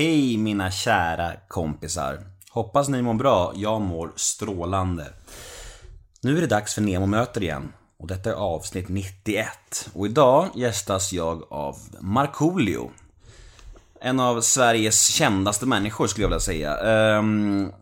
[0.00, 2.20] Hej mina kära kompisar.
[2.50, 3.52] Hoppas ni mår bra.
[3.56, 5.06] Jag mår strålande.
[6.20, 7.72] Nu är det dags för Nemo möter igen.
[7.98, 9.48] Och detta är avsnitt 91.
[9.92, 12.90] Och idag gästas jag av Markoolio.
[14.00, 16.76] En av Sveriges kändaste människor skulle jag vilja säga.
[16.78, 17.72] Ehm,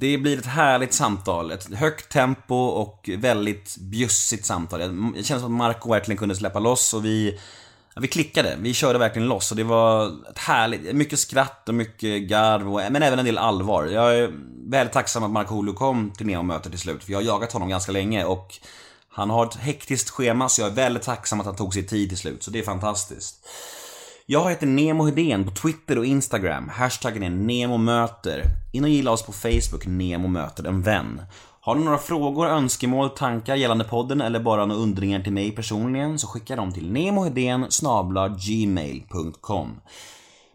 [0.00, 1.50] det blir ett härligt samtal.
[1.50, 4.80] Ett högt tempo och väldigt bjussigt samtal.
[5.16, 7.38] Jag känner som att Marco verkligen kunde släppa loss och vi
[8.00, 12.22] vi klickade, vi körde verkligen loss och det var ett härligt, mycket skratt och mycket
[12.22, 13.86] garv och, men även en del allvar.
[13.86, 14.32] Jag är
[14.70, 17.92] väldigt tacksam att Markoolio kom till Neo-mötet till slut, för jag har jagat honom ganska
[17.92, 18.54] länge och
[19.08, 22.08] han har ett hektiskt schema så jag är väldigt tacksam att han tog sig tid
[22.08, 23.48] till slut, så det är fantastiskt.
[24.26, 26.68] Jag heter Nemo Hedén på Twitter och Instagram.
[26.68, 28.44] Hashtaggen är NEMOMÖTER.
[28.72, 31.22] In och gilla oss på Facebook, Nemo möter en vän.
[31.62, 36.18] Har ni några frågor, önskemål, tankar gällande podden eller bara några undringar till mig personligen
[36.18, 37.66] så skicka dem till nemohedén
[38.48, 39.80] gmail.com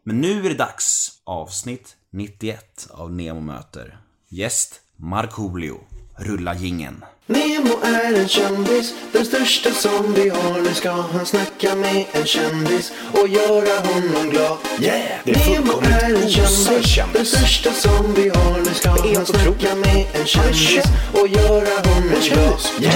[0.03, 1.11] Men nu är det dags!
[1.23, 3.97] Avsnitt 91 av Nemo möter.
[4.29, 5.77] Gäst Markoolio.
[6.17, 7.03] Rulla gingen.
[7.27, 10.61] Nemo är en kändis, den största som vi har.
[10.61, 14.57] Nu ska han snacka med en kändis och göra honom glad.
[14.81, 15.01] Yeah!
[15.23, 17.13] Det är Nemo är en kändis, kändis.
[17.13, 18.59] den största som vi har.
[18.59, 19.77] Nu ska han snacka otroligt.
[19.77, 20.85] med en kändis känd.
[21.13, 22.23] och göra honom glad.
[22.23, 22.71] kändis.
[22.81, 22.95] Yeah!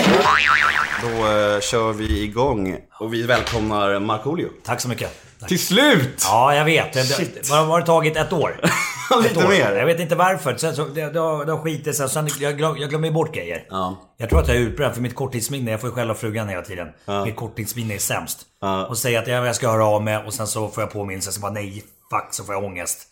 [1.01, 4.49] Då eh, kör vi igång och vi välkomnar Markoolio.
[4.65, 5.39] Tack så mycket.
[5.39, 5.49] Tack.
[5.49, 6.23] Till slut!
[6.23, 6.93] Ja, jag vet.
[6.93, 8.17] Det, det, vad har det tagit?
[8.17, 8.59] Ett år?
[9.23, 9.75] Lite mer.
[9.75, 10.55] Jag vet inte varför.
[10.57, 12.09] Sen, så, det, det, har, det har skitit sig.
[12.09, 13.65] Sen, jag, glöm, jag glömmer bort grejer.
[13.69, 13.95] Ja.
[14.17, 15.71] Jag tror att jag är utbränd för mitt korttidsminne.
[15.71, 16.87] Jag får ju skälla frugan hela tiden.
[17.25, 18.39] Mitt korttidsminne är sämst.
[18.61, 18.85] Ja.
[18.85, 21.31] Och säger att jag, jag ska höra av mig och sen så får jag påminnelse.
[21.31, 23.07] Så bara nej, fuck, så får jag ångest.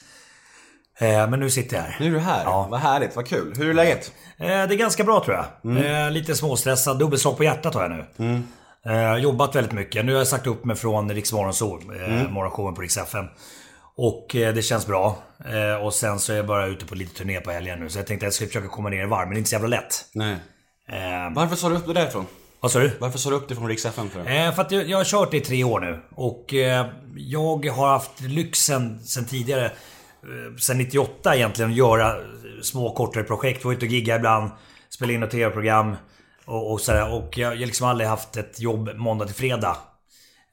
[0.99, 1.97] Eh, men nu sitter jag här.
[1.99, 2.43] Nu är du här.
[2.45, 2.67] Ja.
[2.71, 3.53] Vad härligt, vad kul.
[3.57, 4.11] Hur är läget?
[4.37, 5.45] Eh, det är ganska bra tror jag.
[5.71, 6.05] Mm.
[6.05, 6.99] Eh, lite småstressad.
[6.99, 8.41] Dubbelslag på hjärtat har jag nu.
[8.85, 10.05] Eh, jobbat väldigt mycket.
[10.05, 12.33] Nu har jag sagt upp mig från Riks Morgonzoo, eh, Mm.
[12.33, 13.25] morgonshowen på Rix FM.
[13.97, 15.17] Och eh, det känns bra.
[15.45, 17.89] Eh, och sen så är jag bara ute på lite turné på helgen nu.
[17.89, 19.49] Så jag tänkte att jag ska försöka komma ner i varv, men det är inte
[19.49, 20.05] så jävla lätt.
[20.13, 20.33] Nej.
[20.89, 22.25] Eh, Varför sa du upp det därifrån?
[22.59, 22.91] vad sa du?
[22.99, 24.19] Varför sa du upp det från Rix FM för?
[24.19, 25.99] Eh, för att jag, jag har kört det i tre år nu.
[26.15, 26.85] Och eh,
[27.15, 29.71] jag har haft lyxen sen tidigare,
[30.59, 32.15] sen 98 egentligen, att göra
[32.61, 33.65] små kortare projekt.
[33.65, 34.51] Var ute och gigga ibland,
[34.89, 35.95] spela in ett tv-program
[36.45, 37.13] och, och sådär.
[37.13, 39.77] Och jag har liksom aldrig haft ett jobb måndag till fredag.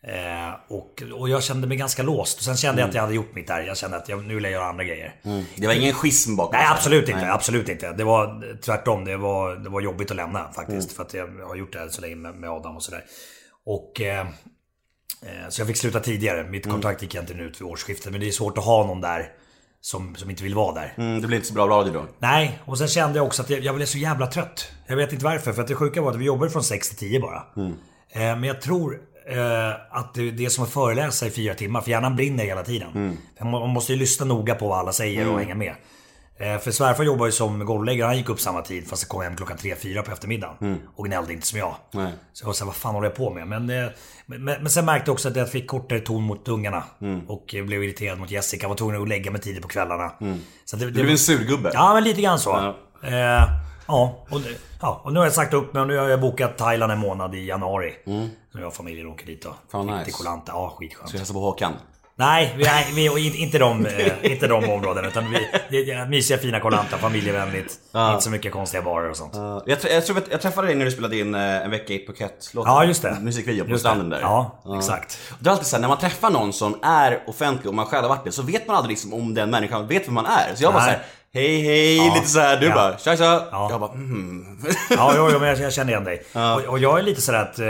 [0.07, 2.39] Eh, och, och jag kände mig ganska låst.
[2.39, 3.61] Och sen kände jag att jag hade gjort mitt där.
[3.61, 5.15] Jag kände att jag, nu vill jag göra andra grejer.
[5.57, 7.31] Det var ingen schism bakom Nej absolut inte, Nej.
[7.31, 7.93] absolut inte.
[7.93, 9.05] Det var tvärtom.
[9.05, 10.93] Det var, det var jobbigt att lämna faktiskt.
[10.93, 13.05] För att jag har gjort det här så länge med, med Adam och sådär.
[13.67, 14.01] Och...
[14.01, 16.45] Eh, eh, så jag fick sluta tidigare.
[16.51, 18.13] Mitt kontrakt gick egentligen ut vid årsskiftet.
[18.13, 19.29] Men det är svårt att ha någon där
[19.81, 20.95] som, som inte vill vara där.
[20.97, 22.07] Mm, det blir inte så bra radio då.
[22.19, 24.73] Nej, och sen kände jag också att jag, jag blev så jävla trött.
[24.87, 25.53] Jag vet inte varför.
[25.53, 27.43] För att det sjuka var att vi jobbade från 6 till 10 bara.
[28.11, 29.01] Eh, men jag tror
[29.91, 31.81] att det, det är som att föreläsa i fyra timmar.
[31.81, 33.19] För hjärnan brinner hela tiden.
[33.39, 35.75] För Man måste ju lyssna noga på vad alla säger och hänga med.
[36.39, 38.07] Eh, För svärfar jobbar ju som golvläggare.
[38.07, 40.81] Han gick upp samma tid fast han kom hem klockan 3-4 på eftermiddagen.
[40.97, 41.75] Och gnällde inte som jag.
[41.93, 42.13] Nej.
[42.33, 43.49] Så jag var såhär, vad fan håller jag på med?
[43.49, 43.91] Men, eh,
[44.27, 46.83] men, men sen märkte jag också att jag fick kortare ton mot ungarna.
[47.29, 48.69] Och eh, blev irriterad mot Jessica.
[48.69, 50.13] Var tvungen att lägga mig tidigt på kvällarna.
[50.65, 51.71] Så det, det, Du är en surgubbe.
[51.75, 52.51] Ja, men lite grann så.
[53.03, 53.45] Ja, eh,
[53.87, 54.49] ja, och, det-
[54.81, 56.99] ja, och nu har jag sagt upp mig och nu har jag bokat Thailand en
[56.99, 57.93] månad i januari.
[58.53, 59.55] Så jag och familjen åker dit då.
[59.73, 60.05] Fan, nice.
[60.05, 60.53] till Koh Lanta.
[60.53, 61.09] Ja, skitskönt.
[61.09, 61.73] Ska jag hälsa på Håkan?
[62.17, 65.09] Nej, vi, vi, och in- inte, de, eh, inte de områdena.
[65.09, 65.39] Utan vi,
[65.71, 67.73] det är mysiga fina Koh Lanta, familjevänligt.
[68.11, 69.35] Inte så mycket konstiga barer och sånt.
[69.37, 71.93] Uh, jag, jag tror att jag träffade dig när du spelade in uh, en vecka
[71.93, 72.73] i Phuket-låten.
[72.73, 73.17] Ja, just det.
[73.21, 73.89] Musikvideo på Just det.
[73.91, 74.21] stranden där.
[74.21, 75.19] Ja, exakt.
[75.31, 77.87] Och Det är alltid så här, när man träffar någon som är offentlig och man
[77.87, 80.27] själv har varit det, så vet man aldrig liksom om den människan vet vem man
[80.27, 80.55] är.
[80.55, 80.93] Så jag bara Nej.
[80.93, 82.15] såhär, hej hej, Ja.
[82.15, 82.61] lite så här.
[82.61, 82.75] du Ja.
[82.75, 83.49] bara tja tja.
[83.51, 83.69] Ja.
[83.71, 84.59] Jag bara mm.
[84.91, 86.23] Ja, jo, jo, men jag, jag känner igen dig.
[86.57, 87.59] Och, och jag är lite sådär att...
[87.59, 87.67] eh,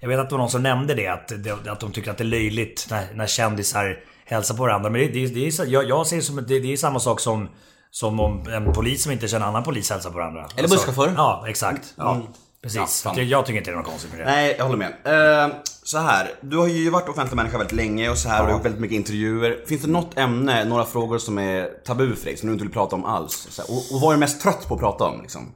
[0.00, 1.32] Jag vet att det var någon som nämnde det, att,
[1.68, 4.90] att de tycker att det är löjligt när, när kändisar hälsar på varandra.
[4.90, 7.20] Men det, det, det är, jag, jag ser det som det, det är samma sak
[7.20, 7.48] som,
[7.90, 10.42] som om en polis som inte känner en annan polis hälsar på varandra.
[10.42, 11.12] Alltså, Eller busschaufför.
[11.16, 11.94] Ja, exakt.
[11.96, 12.20] Ja,
[12.62, 13.02] precis.
[13.04, 14.24] Ja, jag, jag tycker inte det är något konstigt med det.
[14.24, 15.48] Nej, jag håller med.
[15.48, 18.46] Uh, så här, du har ju varit offentlig människa väldigt länge och så här och
[18.46, 19.64] du har gjort väldigt mycket intervjuer.
[19.66, 22.72] Finns det något ämne, några frågor som är tabu för dig, som du inte vill
[22.72, 23.60] prata om alls?
[23.68, 25.52] Och, och vad är du mest trött på att prata om liksom?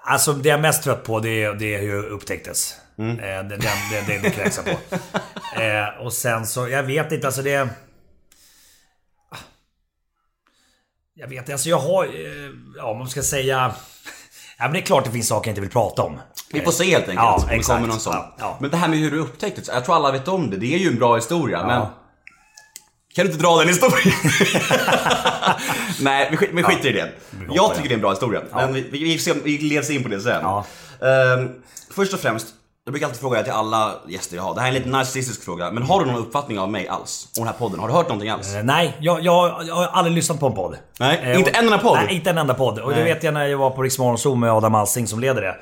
[0.00, 2.76] Alltså det jag är mest trött på det är, det är hur jag upptäcktes.
[2.98, 3.18] Mm.
[3.18, 3.70] Eh, det, det,
[4.06, 4.96] det, det kräks jag på.
[5.60, 7.68] eh, och sen så, jag vet inte, alltså det...
[11.14, 12.04] Jag vet inte, alltså jag har...
[12.04, 13.74] Eh, ja, om man ska säga...
[14.58, 16.20] Ja, men det är klart det finns saker jag inte vill prata om.
[16.52, 17.76] Vi får se helt enkelt Ja, om det exakt.
[17.76, 18.14] kommer någon sån.
[18.14, 18.56] Ja, ja.
[18.60, 20.56] Men det här med hur du upptäckte det, jag tror alla vet om det.
[20.56, 21.86] Det är ju en bra historia, men...
[23.14, 24.14] Kan du inte dra den historien?
[26.00, 27.12] Nej, vi, skit, vi skiter i det.
[27.52, 28.42] Jag tycker det är en bra historia.
[28.54, 30.44] Men vi, vi, vi, vi leds in på det sen.
[30.44, 31.50] Ehm,
[31.90, 32.46] först och främst,
[32.88, 34.54] Jag brukar alltid fråga till alla gäster jag har.
[34.54, 35.70] Det här är en lite narcissistisk fråga.
[35.70, 37.28] Men har du någon uppfattning av mig alls?
[37.38, 37.80] Om den här podden?
[37.80, 38.54] Har du hört någonting alls?
[38.54, 40.76] Eh, Nej, jag, jag, jag har aldrig lyssnat på en podd.
[41.00, 41.98] Nej, Eh, inte och- en enda podd?
[42.04, 42.78] Nej, inte en enda podd.
[42.78, 45.42] Och det vet jag när jag var på Rix Morgonzoo med Adam Alsing som leder
[45.42, 45.56] det.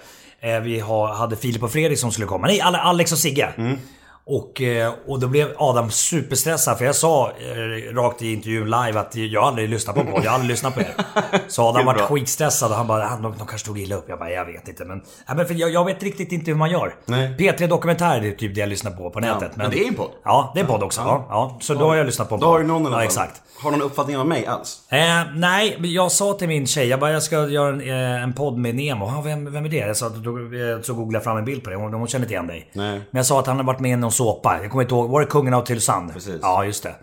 [0.55, 2.46] Eh, Vi har, hade Filip och Fredrik som skulle komma.
[2.46, 3.49] Nej, Ale- Alex och Sigge.
[3.56, 3.79] Mm.
[4.28, 9.00] Och, eh, och då blev Adam superstressad för jag sa eh, rakt i intervjun live
[9.00, 10.94] att jag har aldrig lyssnat på podd, jag har aldrig lyssnat på er.
[11.49, 12.06] Så Adam Kul, var bra.
[12.06, 14.05] skitstressad och han bara, "Ah, de, de kanske tog illa upp.
[14.08, 15.02] Jag bara, jag vet inte men...
[15.28, 16.94] Ja, men för jag, jag vet riktigt inte hur man gör.
[17.05, 17.37] Nej.
[17.38, 19.50] P3 Dokumentär är typ det jag lyssnar på på nätet.
[19.56, 20.11] men det är en podd.
[20.25, 21.00] Ja, det är en podd också.
[21.00, 21.26] Ja.
[21.29, 22.52] Ja, så då har jag lyssnat på en Då podd.
[22.52, 23.02] har du någon Ja, fall.
[23.02, 23.43] exakt.
[23.62, 24.81] Har du någon uppfattning av mig alls?
[24.90, 24.99] Eh,
[25.34, 28.32] nej, men jag sa till min tjej, jag bara jag ska göra en, eh, en
[28.32, 29.05] podd med Nemo.
[29.06, 29.76] Ah, vem, vem är det?
[29.76, 30.32] Jag sa, då,
[30.82, 31.76] så googlade jag fram en bild på det.
[31.76, 32.70] Hon, hon känner inte igen dig.
[32.72, 32.90] Nej.
[32.93, 34.59] Men jag sa att han har varit med i någon såpa.
[34.63, 35.11] Jag kommer inte ihåg.
[35.11, 36.13] Var det Kungen av Tylösand?
[36.13, 36.39] Precis.
[36.43, 36.95] Ja, just det.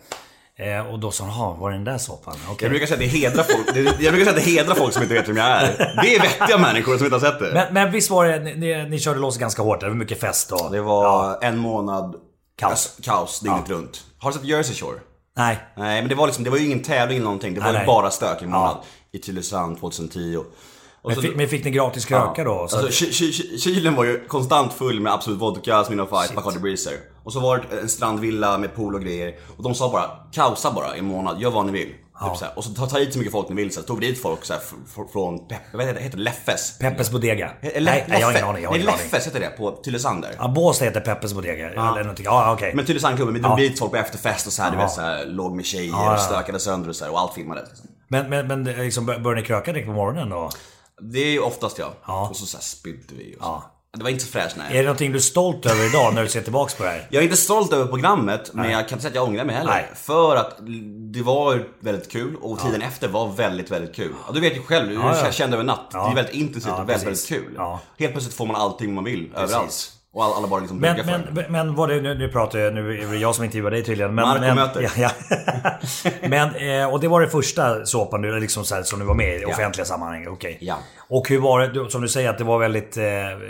[0.56, 2.33] Eh, och då sa "Jaha, var det den där såpan?
[2.45, 2.57] Okej.
[2.62, 3.68] Jag brukar säga att det hedrar folk,
[4.01, 5.77] jag brukar säga att det hedrar folk som inte vet vem jag är.
[6.04, 7.51] Det är vettiga människor som inte har sett det.
[7.54, 9.80] Men, men visst var det, ni, ni, ni körde loss ganska hårt.
[9.80, 10.71] Det var mycket fest och...
[10.71, 11.39] Det var Ja.
[11.42, 12.15] en månad
[12.57, 12.98] Kaos.
[13.04, 14.01] kaos dygnet runt.
[14.19, 15.00] Har du sett Jersey Shore?
[15.38, 15.60] Nej.
[15.77, 17.54] Nej men det var liksom, det var ju ingen tävling eller någonting.
[17.54, 17.86] Det var Nej, nej.
[17.88, 18.77] bara stök i månad.
[19.12, 20.38] I Tylösand 2010.
[21.03, 22.67] Och, och Men, så- fick, men fick ni gratis kröka då?
[22.67, 23.03] Så Alltså,
[23.59, 26.94] kylen var ju konstant full med Absolut Vodka, Smirnoff Ice, Bacardi Breezer.
[27.23, 29.35] Och så var det en strandvilla med pool och grejer.
[29.57, 31.88] Och de sa bara, kaosa bara i en månad, gör vad ni vill.
[32.27, 32.57] Typ så här.
[32.57, 33.73] Och så ta, ta hit så mycket folk ni vill.
[33.73, 33.88] Så här.
[33.88, 34.61] tog vi dit folk så här,
[35.13, 36.77] från, Pep, vad heter det, heter Leffes?
[36.79, 37.45] Peppes Bodega?
[37.45, 38.63] Eh, nej, Le- nej, jag har ingen aning.
[38.63, 39.00] Jag har ingen aning.
[39.03, 40.31] Leffes heter det på Tylösand där.
[40.38, 41.69] Ja, Båstad heter Peppes Bodega.
[41.69, 42.25] Eller någonting.
[42.25, 42.71] Ja, okej.
[42.75, 43.47] Men Tylösandklubben, vi Ja.
[43.47, 44.83] drog dit folk på efterfest och så här, du Ja.
[44.83, 46.17] vet så här, låg med tjejer, Ja, ja.
[46.17, 47.69] stökade sönder och så och allt filmades.
[47.69, 47.88] Liksom.
[48.07, 50.50] Men, men, men är liksom, bör- börjar ni kröka direkt på morgonen då?
[51.11, 51.91] Det är ju oftast jag.
[52.07, 52.27] Ja.
[52.29, 53.50] Och så, så här, spydde vi och så.
[53.50, 53.69] Ja.
[53.97, 54.67] Det var inte så fräscht nej.
[54.71, 57.07] Är det någonting du är stolt över idag när du ser tillbaks på det här?
[57.11, 59.55] Jag är inte stolt över programmet, men jag kan inte säga att jag ångrar mig
[59.55, 59.71] heller.
[59.71, 59.89] Nej.
[59.95, 60.57] För att
[61.13, 64.13] det var väldigt kul och tiden efter var väldigt, väldigt kul.
[64.27, 65.31] Ja, du vet ju själv, du Ja, ja.
[65.31, 65.89] kände över natt.
[65.94, 66.05] Ja.
[66.05, 67.31] Det är väldigt intensivt Ja, och väldigt, precis.
[67.31, 67.53] väldigt kul.
[67.57, 67.79] Ja.
[68.00, 69.91] Helt plötsligt får man allting man vill, överallt.
[70.13, 71.51] Och alla, alla bara liksom Men, men, en.
[71.51, 74.15] men var det, nu, nu pratar jag, nu är det jag som intervjuar dig tydligen.
[74.15, 74.57] Men, men.
[74.81, 75.10] Ja, ja.
[76.21, 79.13] men, eh, och det var det första såpan du, liksom så här, som du var
[79.13, 80.27] med i offentliga sammanhang?
[80.27, 80.57] Okej.
[80.62, 80.77] Ja.
[81.15, 83.04] Och hur var det, som du säger att det var väldigt eh,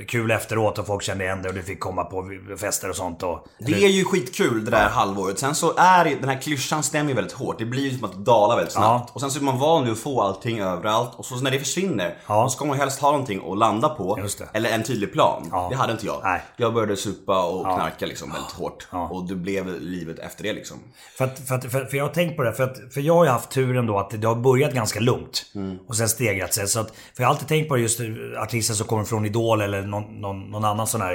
[0.07, 3.23] kul efteråt och folk kände igen dig och du fick komma på fester och sånt
[3.23, 3.47] och...
[3.59, 5.39] Det är ju skitkul det där halvåret.
[5.39, 7.59] Sen så är den här klyschan stämmer ju väldigt hårt.
[7.59, 9.05] Det blir ju som att det dalar väldigt snabbt.
[9.07, 9.13] Ja.
[9.13, 11.11] Och sen så är man van vid att få allting överallt.
[11.15, 12.41] Och så när det försvinner, Ja.
[12.43, 14.19] då ska man helst ha någonting att landa på.
[14.53, 15.47] Eller en tydlig plan.
[15.51, 15.67] Ja.
[15.71, 16.19] Det hade inte jag.
[16.23, 16.41] Nej.
[16.57, 18.87] Jag började supa och knarka liksom väldigt hårt.
[18.91, 19.07] Ja.
[19.07, 20.77] Och det blev livet efter det liksom.
[21.17, 23.15] För, att, för, att, för, för jag har tänkt på det, för, att, för jag
[23.15, 25.45] har ju haft turen då att det har börjat ganska lugnt.
[25.55, 25.77] Mm.
[25.87, 26.67] Och sen stegrat sig.
[26.67, 27.99] Så att, för jag har alltid på det just
[28.39, 31.13] artister som kommer från Idol eller någon, någon, någon annan sån här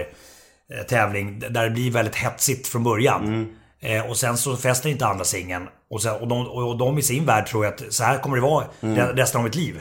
[0.78, 1.40] eh, tävling.
[1.40, 3.24] Där det blir väldigt hetsigt från början.
[3.26, 3.46] Mm.
[3.80, 5.68] Eh, och sen så fäster inte andra singeln.
[5.90, 8.36] Och, sen, och, de, och de i sin värld tror jag att så här kommer
[8.36, 8.96] det vara Mm.
[9.16, 9.80] resten av mitt liv.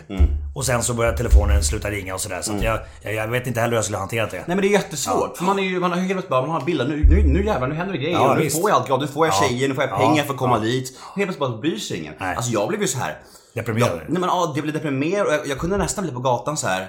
[0.56, 2.42] Och sen så börjar telefonen sluta ringa och sådär.
[2.42, 4.32] Så att jag, jag, jag vet inte heller hur jag skulle hantera det.
[4.38, 5.38] Nej men det är jättesvårt.
[5.38, 6.88] För man är ju, man har helt plötsligt bara, man har bilder.
[6.88, 8.18] Nu, nu, nu jävlar, nu händer det grejer.
[8.18, 8.62] Ja, nu visst.
[8.62, 9.08] får jag allt gratis.
[9.10, 9.48] Nu får jag Ja.
[9.50, 9.98] tjejer, nu får jag Ja.
[9.98, 10.64] pengar för att komma Ja.
[10.64, 10.90] dit.
[11.00, 12.14] Och helt plötsligt bara bryr sig ingen.
[12.20, 12.36] Nej.
[12.36, 13.18] Alltså jag blev ju så här.
[13.58, 13.90] Deprimerad.
[13.92, 16.58] Jag, nej men ja, jag blev deprimerad och jag, jag kunde nästan bli på gatan
[16.58, 16.88] så här.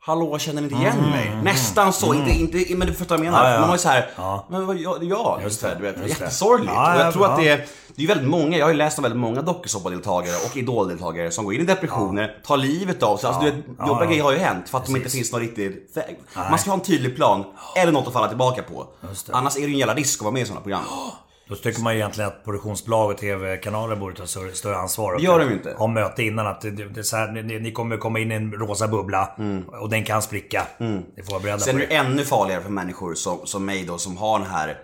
[0.00, 1.40] Hallå, känner ni inte igen mig?
[1.42, 3.44] Nästan så, inte, inte, men du förstår vad jag menar.
[3.44, 3.52] Mm.
[3.52, 3.60] Ja, ja.
[3.60, 4.46] Man var ju så här, Ja.
[4.50, 5.40] men vad, ja, jag.
[5.42, 6.72] Just det, du vet, jättesorgligt.
[6.74, 7.30] Ja, och ja, jag tror ja.
[7.32, 7.66] att det är,
[7.96, 11.44] det är väldigt många, jag har ju läst om väldigt många dokusåpadeltagare och idoldeltagare som
[11.44, 13.28] går in i depressioner, tar livet av sig.
[13.28, 14.10] Alltså, du vet, Ja, jobbiga ja.
[14.10, 15.18] grejer har ju hänt för att det inte Precis.
[15.18, 16.18] finns någon riktig väg.
[16.34, 17.44] Man ska ha en tydlig plan,
[17.76, 18.86] eller något att falla tillbaka på.
[19.30, 20.82] Annars är det ju en jävla risk att vara med i sådana program.
[21.48, 25.16] Då tycker man ju egentligen att produktionsbolag och TV-kanaler borde ta större, ansvar.
[25.16, 25.74] Det gör de inte.
[25.78, 28.52] Ha möte innan att det, det så här, ni, ni kommer komma in i en
[28.52, 29.36] rosa bubbla
[29.80, 30.66] och den kan spricka.
[30.78, 31.60] Ni får vara beredda Mm.
[31.60, 31.94] Sen på är det.
[31.94, 34.78] det ännu farligare för människor som, som mig då, som har den här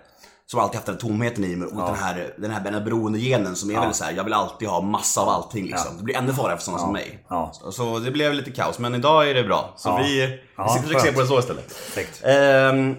[0.47, 3.57] som alltid haft den tomheten i mig och den här, den här, den här beroendegenen
[3.57, 5.97] som är väldigt såhär, jag vill alltid ha massa av allting liksom.
[5.99, 7.25] Det blir ännu farligare för sådana som mig.
[7.29, 7.51] Ja.
[7.55, 9.73] Så, så det blev lite kaos, men idag är det bra.
[9.77, 9.97] Så Ja.
[10.03, 11.69] vi, vi Ja, sitter och på det så istället.
[11.69, 12.23] Perfekt.
[12.25, 12.97] Ehm,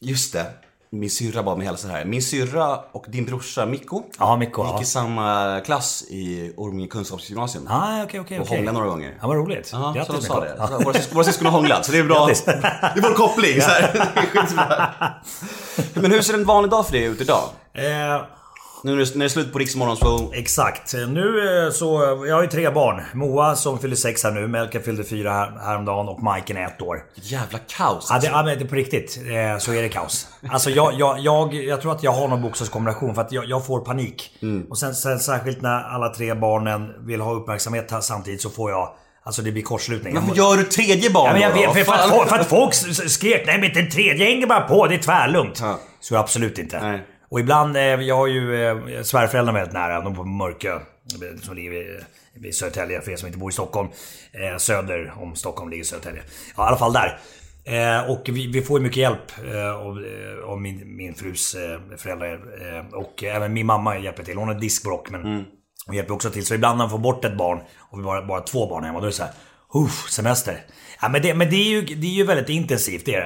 [0.00, 0.46] just det.
[0.94, 2.04] Min syrra bad mig hälsa här.
[2.04, 4.64] Min syrra och din brorsa Mikko Ja, Mikko.
[4.64, 4.82] gick Ja.
[4.82, 7.66] i samma klass i Orminge kunskapsgymnasium.
[7.70, 9.18] Ah, okej, okej, Och hånglade några gånger.
[9.20, 9.70] Ja, vad roligt.
[9.72, 10.54] Ja, så de Grattis sa det.
[10.58, 10.66] Ja.
[10.68, 12.26] Så Våra, syskon, våra syskon har hånglat, så det är bra.
[12.26, 12.44] Grattis.
[12.44, 12.52] Det
[12.96, 13.60] är vår koppling.
[13.60, 13.90] Så här.
[14.14, 14.90] Det är skitbra.
[15.94, 17.42] Men hur ser en vanlig dag för dig ut idag?
[17.74, 17.82] Eh,
[18.84, 20.32] Nu när det är slut på Riksmorgon så...
[20.34, 20.94] Exakt.
[20.94, 21.86] Nu eh, så,
[22.28, 23.02] jag har ju tre barn.
[23.14, 26.82] Moa som fyller sex här nu, Melker fyllde fyra här, häromdagen och Majken är ett
[26.82, 27.02] år.
[27.14, 28.30] Jävla kaos Ja, det, alltså.
[28.30, 30.28] ja, men på riktigt eh, så är det kaos.
[30.48, 33.66] Alltså jag, jag, jag, jag tror att jag har någon bokstavskombination för att jag, jag
[33.66, 34.38] får panik.
[34.42, 34.66] Mm.
[34.70, 38.88] Och sen, sen särskilt när alla tre barnen vill ha uppmärksamhet samtidigt så får jag...
[39.26, 40.14] Alltså det blir kortslutning.
[40.14, 41.72] Varför gör du tredje barn Ja, då?
[41.72, 42.74] för, för, att, för att folk
[43.10, 45.58] skrek nej men den tredje hänger bara på, det är tvärlugnt.
[45.62, 45.78] Ja.
[46.00, 46.80] Så absolut inte.
[46.80, 47.06] Nej.
[47.34, 50.72] Och ibland, eh, jag har ju eh, svärföräldrarna väldigt nära, de på Mörkö.
[50.74, 50.80] eh,
[51.42, 53.88] Som ligger vid, Södertälje för er som inte bor i Stockholm.
[54.32, 56.22] Eh, söder om Stockholm ligger Södertälje.
[56.56, 57.18] Ja, i alla fall där.
[57.64, 60.04] Eh, och vi, vi får ju mycket hjälp eh, av,
[60.46, 62.40] av min, min frus eh, föräldrar.
[62.94, 64.36] Och även min mamma hjälper till.
[64.38, 65.44] Hon har diskbråck men
[65.86, 66.46] hon hjälper också till.
[66.46, 68.98] Så ibland när man får bort ett barn och vi bara, bara två barn hemma,
[68.98, 69.32] då är det så här.
[69.74, 70.60] Uff, semester.
[71.04, 73.20] Ja, men det, men det, är ju, det är ju väldigt intensivt, det är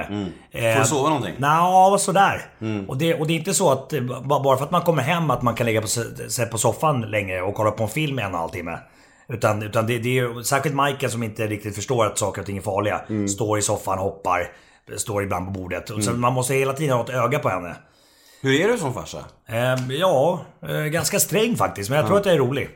[0.50, 0.68] det.
[0.68, 1.34] Eh, Får du sova någonting?
[1.38, 2.46] Nja, sådär.
[2.88, 5.02] Och, det, och det är inte så att eh, ba- bara för att man kommer
[5.02, 5.86] hem att man kan ligga på,
[6.28, 8.78] sig på soffan längre och kolla på en film en och en halv timme.
[9.28, 12.46] Utan, utan det, det är ju särskilt Michael som inte riktigt förstår att saker och
[12.46, 13.00] ting är farliga.
[13.28, 14.50] Står i soffan, hoppar,
[14.96, 15.90] står ibland på bordet.
[15.90, 17.76] Och så man måste hela tiden ha ett öga på henne.
[18.42, 19.18] Hur är du som farsa?
[19.48, 21.90] Eh, ja, eh, ganska sträng faktiskt.
[21.90, 22.68] Men jag tror att jag är rolig.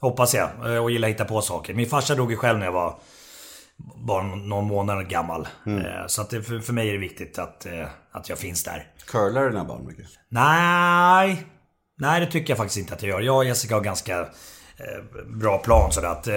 [0.00, 0.48] Hoppas jag.
[0.74, 1.74] Eh, och gillar att hitta på saker.
[1.74, 2.94] Min farsa dog ju själv när jag var
[3.76, 5.48] bara någon månad gammal.
[5.66, 8.64] Eh, så att det, för, för mig är det viktigt att, eh, att jag finns
[8.64, 8.86] där.
[9.06, 10.06] Curlar dina barn mycket?
[10.28, 11.46] Nej,
[11.98, 13.20] nej det tycker jag faktiskt inte att jag gör.
[13.20, 16.28] Jag och Jessica har ganska eh, bra plan sådär att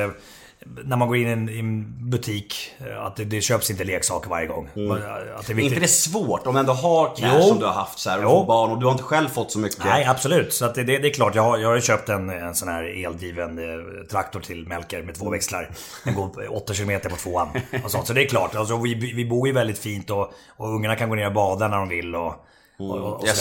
[0.66, 3.84] när man går in i en, i en butik, eh, att det, det köps inte
[3.84, 4.66] leksaker varje gång.
[4.66, 7.74] Att det är Är inte det svårt om du ändå har cash som du har
[7.74, 9.86] haft så här, och får barn och du har inte själv fått så mycket?
[9.86, 10.54] Nej, absolut.
[10.54, 11.36] Så det, det, är klart.
[11.36, 15.16] Jag har, jag har köpt en, en sån här eldriven eh, traktor till Melker med
[15.16, 15.70] två växlar.
[16.04, 17.50] Den går 8 km på tvåan.
[17.84, 18.08] Och sånt.
[18.08, 18.56] Så det är klart.
[18.56, 21.68] Alltså, vi, vi bor ju väldigt fint och, och ungarna kan gå ner och bada
[21.68, 22.46] när de vill och,
[22.80, 23.36] och, och, och jag,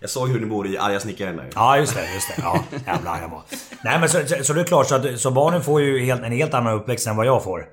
[0.00, 1.50] jag såg hur ni bor i arga snickaren där.
[1.54, 2.14] Ja, just det.
[2.14, 2.42] Just det.
[2.42, 3.42] Ja, jävlar jag var.
[3.84, 6.22] Nej, men så, så, så det är klart så, att, så barnen får ju helt,
[6.22, 7.68] en helt annan uppväxt än vad jag får.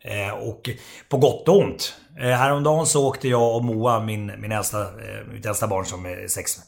[0.00, 0.70] Eh, och
[1.08, 1.94] på gott och ont.
[2.20, 6.06] Eh, häromdagen så åkte jag och Moa, min, min äldsta, eh, mitt äldsta barn som
[6.06, 6.58] är sex,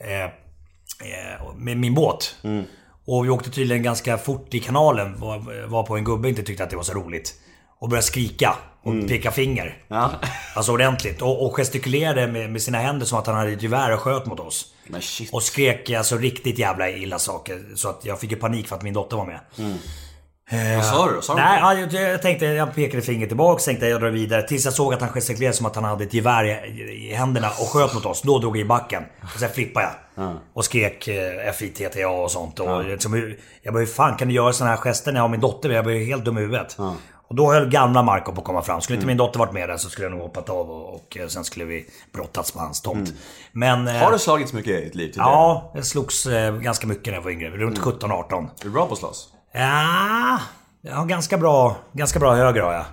[0.00, 0.30] eh, eh,
[1.56, 2.36] med min båt.
[3.06, 6.64] Och vi åkte tydligen ganska fort i kanalen, var, var på en gubbe inte tyckte
[6.64, 7.34] att det var så roligt.
[7.78, 9.76] Och började skrika och peka finger.
[9.88, 10.10] Ja.
[10.54, 11.22] Alltså ordentligt.
[11.22, 14.26] Och, och gestikulerade med, med sina händer som att han hade ett gevär och sköt
[14.26, 14.66] mot oss.
[15.32, 17.62] Och skrek alltså riktigt jävla illa saker.
[17.74, 19.40] Så att jag fick ju panik för att min dotter var med.
[20.76, 21.22] Vad sa du då?
[21.22, 24.42] Sa du Nej, ja, jag, jag tänkte, jag pekade fingret tillbaks, tänkte jag drar vidare.
[24.42, 27.48] Tills jag såg att han gestikulerade som att han hade ett gevär i, i händerna
[27.50, 28.22] och sköt mot oss.
[28.22, 29.02] Då drog jag i backen.
[29.34, 30.36] Och sen flippade jag.
[30.54, 32.60] Och skrek eh, FITTA och sånt.
[32.60, 35.24] Och liksom, hur- jag bara, hur fan kan du göra såna här gester när jag
[35.24, 35.78] har min dotter med?
[35.78, 36.76] Jag ju helt dum i huvudet.
[37.32, 38.80] Och då höll gamla Marco på att komma fram.
[38.80, 41.16] Skulle inte min dotter varit med där så skulle jag nog hoppat av och, och
[41.16, 43.12] eh, sen skulle vi brottats på hans tomt.
[43.52, 43.88] Men...
[43.88, 45.28] eh, Har du slagits mycket i ditt liv tidigare?
[45.30, 47.50] Ja, jag slogs eh, ganska mycket när jag var yngre.
[47.50, 48.44] Runt 17-18.
[48.44, 49.28] Är du bra på att slåss?
[49.52, 50.38] Ja,
[50.82, 52.84] jag har ganska bra, ganska bra höger har jag.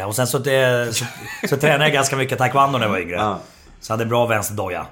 [0.00, 1.04] Eh, och sen så, det, så,
[1.48, 3.16] så tränade jag ganska mycket taekwondo när jag var yngre.
[3.16, 3.38] Ja.
[3.80, 4.86] Så jag hade bra vänsterdoja.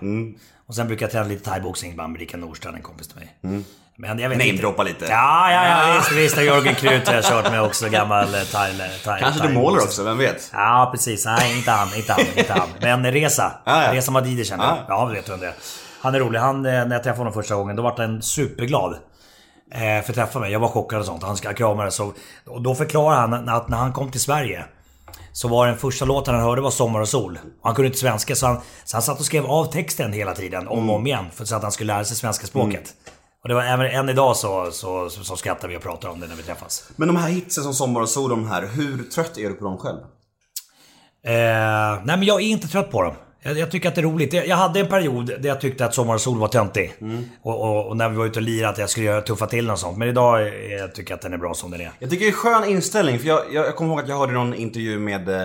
[0.66, 3.64] Och sen brukar jag träna lite thaiboxning ibland med Rickard Nordstrand, en kompis till mig.
[3.96, 5.04] Men jag vet Namedroppa lite.
[5.04, 6.36] Ja, ja, ja visst, visst.
[6.36, 8.72] Och Jörgen Krut har jag kört med också, gammal eh, thai,
[9.04, 10.50] thai, Kanske du målar också, vem vet?
[10.52, 11.24] Ja, precis.
[11.26, 11.94] Nej, inte han.
[11.96, 12.22] Inte han.
[12.36, 12.68] Inte han.
[12.80, 13.52] Men Reza.
[13.64, 13.92] Ja.
[13.92, 14.76] Reza Madidi känner jag.
[14.76, 14.84] Ja.
[14.88, 15.54] Ja, vet vem det är.
[16.00, 16.38] Han är rolig.
[16.38, 18.96] Han, eh, när jag träffade honom första gången, då var han superglad.
[19.74, 20.52] Eh, för att träffa mig.
[20.52, 21.22] Jag var chockad och sånt.
[21.22, 22.12] Han ska krama så
[22.46, 24.64] Och då förklarar han att när han kom till Sverige
[25.32, 27.38] så var den första låten han hörde var Sommar och sol.
[27.62, 30.68] Han kunde inte svenska så han, så han satt och skrev av texten hela tiden,
[30.68, 31.24] om och om igen.
[31.34, 32.94] För så att han skulle lära sig svenska språket.
[33.42, 36.20] Och det var även än idag så, så, så, så skrattar vi och pratar om
[36.20, 36.90] det när vi träffas.
[36.96, 39.64] Men de här hitsen som Sommar och sol, de här, hur trött är du på
[39.64, 39.98] dem själv?
[41.24, 43.14] Eh, nej men jag är inte trött på dem.
[43.42, 44.32] Jag, jag tycker att det är roligt.
[44.32, 46.94] Jag, jag hade en period där jag tyckte att Sommar och sol var töntig.
[47.42, 49.70] Och, och, och när vi var ute och lirade att jag skulle göra tuffa till
[49.70, 49.98] och sånt.
[49.98, 51.90] Men idag jag tycker jag att den är bra som den är.
[51.98, 54.32] Jag tycker det är skön inställning, för jag, jag, jag kommer ihåg att jag hörde
[54.32, 55.42] någon intervju med eh,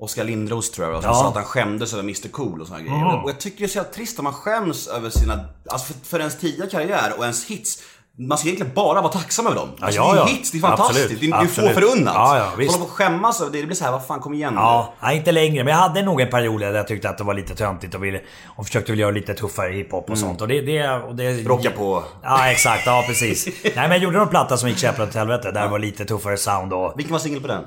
[0.00, 1.14] Oskar Lindros tror jag som Ja.
[1.18, 3.22] sa att han skämdes över Mr Cool och såna grejer.
[3.22, 6.06] Och jag tycker det är så jävla trist om man skäms över sina, alltså för,
[6.06, 7.82] för ens tidiga karriär och ens hits.
[8.20, 9.68] Man ska egentligen bara vara tacksam över dem.
[9.80, 10.26] Alltså, ja, det är ja.
[10.26, 11.00] hits, det är fantastiskt.
[11.00, 12.14] Absolut, Det är, det är få förunnat.
[12.14, 12.72] Ja, ja, visst.
[12.72, 14.60] Hålla på och skämmas över det, det blir så här, vad fan kom igen nu.
[14.60, 15.64] Ja, nej, inte längre.
[15.64, 18.04] Men jag hade nog en period där jag tyckte att det var lite töntigt och,
[18.04, 18.20] ville,
[18.56, 20.40] och försökte väl göra lite tuffare hiphop och sånt.
[20.40, 20.60] Och det...
[20.60, 22.04] det, och det Rocka på.
[22.22, 22.86] Ja, exakt.
[22.86, 23.46] Ja, precis.
[23.62, 25.50] nej, men jag gjorde någon platta som gick käpprätt åt helvete.
[25.50, 26.92] Där det var lite tuffare sound och...
[26.96, 27.64] Vilken var singel på den?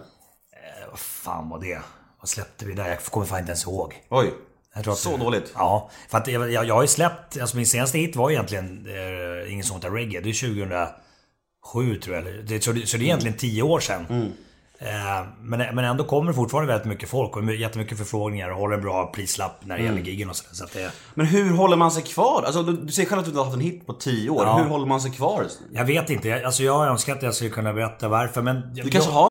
[0.89, 1.79] Vad fan var det?
[2.21, 2.89] Vad släppte vi där?
[2.89, 4.03] Jag kommer fan inte ens ihåg.
[4.09, 4.33] Oj.
[4.75, 5.51] Jag Så dåligt.
[5.55, 8.87] Ja, för att jag, jag, jag har ju släppt, alltså min senaste hit var egentligen
[8.87, 10.21] eh, Ingen sånt där reggae.
[10.21, 10.93] Det är
[11.63, 12.25] 2007 tror jag.
[12.45, 14.05] Det, så, det, så det är egentligen 10 år sedan.
[14.09, 14.31] Mm.
[14.79, 18.75] Eh, men, men ändå kommer det fortfarande väldigt mycket folk och jättemycket förfrågningar och håller
[18.75, 19.95] en bra prislapp när det Mm.
[19.95, 20.53] gäller giggen och sådär.
[20.55, 22.43] Så att det, Men hur håller man sig kvar?
[22.45, 24.45] Alltså, du, du säger själv att du inte har haft en hit på 10 år.
[24.45, 24.57] Ja.
[24.57, 25.45] Hur håller man sig kvar?
[25.71, 28.73] jag vet inte, jag, alltså jag önskar att jag skulle kunna berätta varför men...
[28.73, 29.30] Du kanske har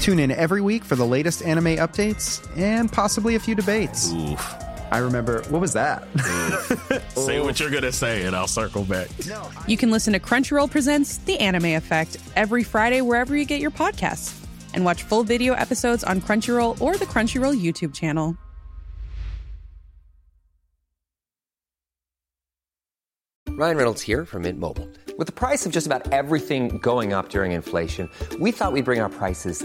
[0.00, 4.12] Tune in every week for the latest anime updates and possibly a few debates.
[4.92, 6.06] I remember, what was that?
[7.16, 9.08] Say what you're gonna say, and I'll circle back.
[9.66, 13.72] You can listen to Crunchyroll Presents The Anime Effect every Friday wherever you get your
[13.72, 14.40] podcasts.
[14.74, 18.36] And watch full video episodes on Crunchyroll or the Crunchyroll YouTube channel.
[23.48, 24.86] Ryan Reynolds here from Mint Mobile.
[25.16, 29.00] With the price of just about everything going up during inflation, we thought we'd bring
[29.00, 29.64] our prices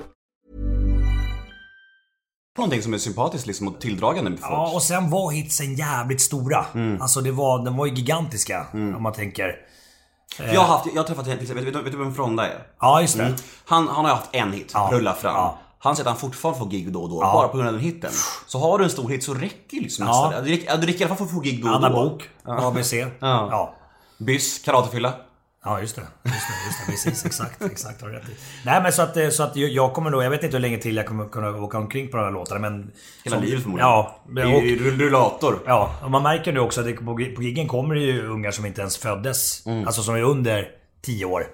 [2.57, 4.51] Någonting som är sympatiskt liksom och tilldragande med folk.
[4.51, 6.65] Ja, och sen var hitsen jävligt stora.
[6.99, 9.55] Alltså det var, de var ju gigantiska om man tänker.
[10.53, 12.63] Jag har, haft, jag har träffat vet, vet, vet, vet du vem Fronda är?
[12.79, 13.23] Ja, just det.
[13.23, 13.35] Mm.
[13.65, 14.89] Han, han har haft en hit, Ja.
[14.91, 15.35] Rulla fram.
[15.35, 15.57] Ja.
[15.79, 17.83] Han säger att han fortfarande får gig då och då, bara på grund av den
[17.83, 18.11] hitten.
[18.47, 20.33] Så har du en stor hit så räcker ju liksom Ja.
[20.43, 20.51] det.
[20.51, 22.09] räcker, ja, det räcker i alla fall för att få gig då och Anna då.
[22.09, 22.93] Bok, ABC.
[23.19, 23.73] Ja.
[24.19, 25.13] Byss, karatefylla.
[25.63, 26.01] Ja, just det.
[26.01, 27.25] Just det, just det precis.
[27.25, 28.01] Exakt, exakt.
[28.01, 28.35] Har rätt i.
[28.65, 30.23] Nej, men så att, eh, så att jag kommer nog...
[30.23, 32.59] Jag vet inte hur länge till jag kommer kunna åka omkring på de här låtarna,
[32.69, 32.91] men...
[33.23, 33.89] Hela som- livet förmodligen.
[33.89, 34.21] Ja.
[34.29, 35.59] I, Och, i rullator.
[35.65, 38.51] ja, och man märker nu också att det, på, på giggen kommer det ju ungar
[38.51, 39.63] som inte ens föddes.
[39.85, 40.67] Alltså som är under
[41.01, 41.47] 10 år.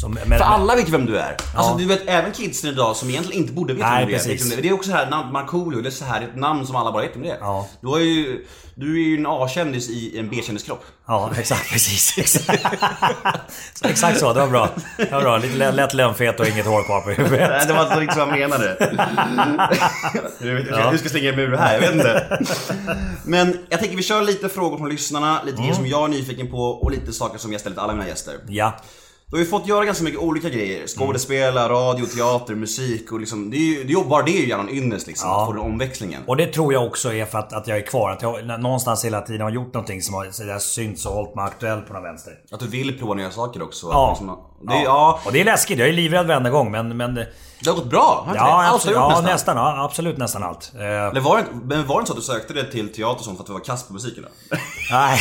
[0.00, 1.36] Som, men, För alla vet ju vem du är.
[1.54, 1.76] Alltså Ja.
[1.78, 4.28] du vet även kidsen idag som egentligen inte borde veta Nej, vem du är.
[4.28, 6.92] Liksom, det är också så här Markoolio, det är så här ett namn som alla
[6.92, 7.38] bara vet vem det är.
[7.40, 7.68] Ja.
[7.80, 10.84] Du, har ju, du är ju en A-kändis i en B-kändiskropp.
[11.06, 11.70] Ja, exakt.
[11.72, 12.18] Precis.
[12.18, 12.62] Exakt.
[13.74, 14.32] så, exakt så.
[14.32, 14.68] Det var bra.
[14.96, 15.38] Det var bra.
[15.38, 17.50] Lite lä- lätt lönnfet och inget hår kvar på huvudet.
[17.50, 18.76] Nej, det var inte riktigt så jag menade.
[20.38, 20.90] Du vet, Ja.
[20.90, 22.38] Du ska slänga en mur här, jag vet inte.
[23.24, 26.50] Men jag tänker vi kör lite frågor från lyssnarna, lite grejer som jag är nyfiken
[26.50, 28.34] på och lite saker som jag ställer till alla mina gäster.
[28.48, 28.76] Ja.
[29.32, 30.86] Du har ju fått göra ganska mycket olika grejer.
[30.86, 34.40] Skådespela, radio, teater, musik och liksom, det är ju, det är ju bara det är
[34.40, 35.40] ju gärna en ynnest liksom, Ja.
[35.42, 36.22] att få den omväxlingen.
[36.26, 38.10] Och det tror jag också är för att, att jag är kvar.
[38.10, 41.34] Att jag någonstans hela tiden har gjort någonting som har så har synts och hållit
[41.34, 42.32] mig aktuell på någon vänster.
[42.50, 43.86] Att du vill prova nya saker också.
[43.92, 44.08] Ja.
[44.10, 45.20] Liksom, det, är, ja.
[45.26, 45.78] Och det är läskigt.
[45.78, 46.96] Jag är livrädd varenda gång men...
[46.96, 49.24] men det har gått bra, har ja, Allt har absolut, gjort ja, nästan.
[49.32, 49.56] nästan.
[49.56, 50.72] Ja, absolut nästan allt.
[50.74, 53.18] Eh, Eller var det, men var det inte så att du sökte dig till teater
[53.18, 54.56] och sånt för att du var kass på musiken då?
[54.90, 55.18] Nej.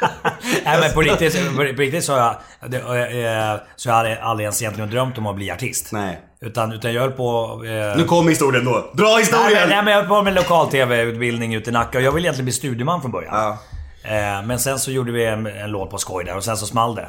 [0.64, 2.36] Nej men på riktigt, på riktigt så har jag...
[2.70, 5.92] Det, så jag hade aldrig ens egentligen drömt om att bli artist.
[5.92, 6.20] Nej.
[6.40, 7.60] Utan, utan jag höll på...
[7.64, 8.90] Eh, Nu kommer historien då.
[8.94, 9.52] Dra Nej, historien!
[9.52, 12.44] men- nej men jag höll på med lokal-tv-utbildning ute i Nacka och jag ville egentligen
[12.44, 13.34] bli studieman från början.
[13.34, 13.58] Ja.
[14.04, 16.66] Eh, men sen så gjorde vi en, en låt på skoj där och sen så
[16.66, 17.08] small det.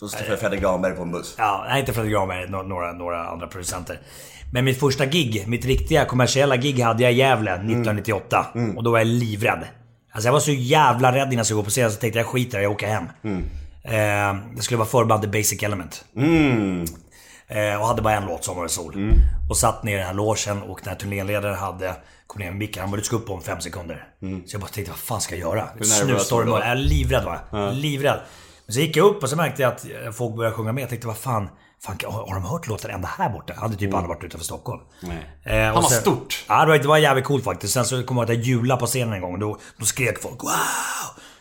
[0.00, 1.34] Då träffade Fredrik Granberg på en buss.
[1.38, 3.98] Ja, nej inte Fredrik Granberg, nå- några, några andra producenter.
[4.52, 8.46] Men mitt första gig, mitt riktiga kommersiella gig hade jag i Gävle 1998.
[8.76, 9.64] Och då var jag livrädd.
[10.14, 12.26] Alltså jag var så jävla rädd innan jag skulle gå på scen så tänkte jag
[12.26, 13.04] skiter jag åker hem.
[13.82, 13.96] Eh,
[14.54, 16.04] jag skulle vara förband till Basic Element.
[17.48, 18.94] Eh, och hade bara en låt, Sommar och sol.
[19.50, 21.94] Och satt ner i den här logen och när turnéledaren hade
[22.26, 24.06] kom ner med micken, han bara du ska upp om fem sekunder.
[24.46, 25.68] Så jag bara tänkte, vad fan ska jag göra?
[25.84, 27.74] Snustorm jag är livrädd var jag.
[27.74, 28.20] Livrädd.
[28.66, 30.82] Men så gick jag upp och så märkte jag att folk började sjunga med.
[30.82, 31.48] Jag tänkte, vad fan,
[31.82, 33.54] fan har har de hört låten ända här borta?
[33.56, 34.80] Hade typ aldrig varit utanför Stockholm.
[35.44, 36.44] Eh, Han var sen- stort.
[36.48, 37.74] Ja, det var, jävligt coolt faktiskt.
[37.74, 40.22] Sen så kom jag att jag julade på scenen en gång och då, då skrek
[40.22, 40.50] folk wow!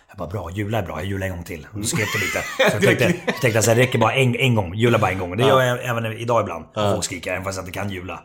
[0.09, 1.67] Jag bara bra, jula är bra, jag jular en gång till.
[1.73, 2.43] Då skrek det lite.
[2.79, 5.11] Så jag tänkte, tänkte jag så här, det räcker bara en, en gång, jula bara
[5.11, 5.37] en gång.
[5.37, 6.65] Det gör jag även idag ibland.
[6.75, 8.19] När folk skriker, även fast jag inte kan jula.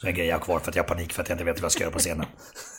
[0.00, 1.44] Så en grej jag har kvar för att jag har panik för att jag inte
[1.44, 2.26] vet vad jag ska göra på scenen.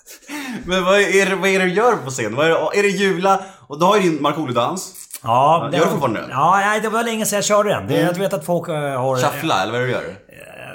[0.66, 2.36] Men vad är, det, vad är det du gör på scen?
[2.36, 3.46] Vad är, det, är det jula?
[3.68, 4.94] Och då har ju din Markoolio-dans.
[5.26, 6.30] Ja, Gör du fortfarande den?
[6.30, 7.88] Ja, nej, det var länge sedan jag körde den.
[7.88, 9.18] Det, Jag vet att folk eh, har...
[9.18, 10.04] Shuffla, eller vad du gör?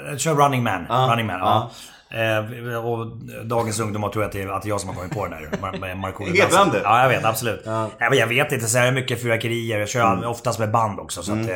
[0.09, 1.09] Jag kör Running Man.
[1.09, 1.69] Running Man, ja.
[2.13, 3.07] Eh, och
[3.45, 5.33] dagens ungdomar tror att det är, att det är jag som har kommit på den
[5.33, 5.79] här.
[5.79, 6.81] Med Markoolio Heter han det?
[6.83, 7.25] Ja, jag vet.
[7.25, 7.65] Absolut.
[7.65, 8.65] Nej, men jag vet inte.
[8.67, 9.79] Så jag är mycket fyrverkerier.
[9.79, 11.23] Jag kör oftast med band också.
[11.23, 11.55] Så att, eh,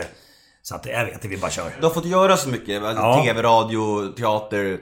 [0.62, 1.28] så att jag vet inte.
[1.28, 1.72] Vi bara kör.
[1.80, 2.82] Du har fått göra så mycket.
[2.84, 3.24] Ja.
[3.26, 4.78] TV, radio, teater,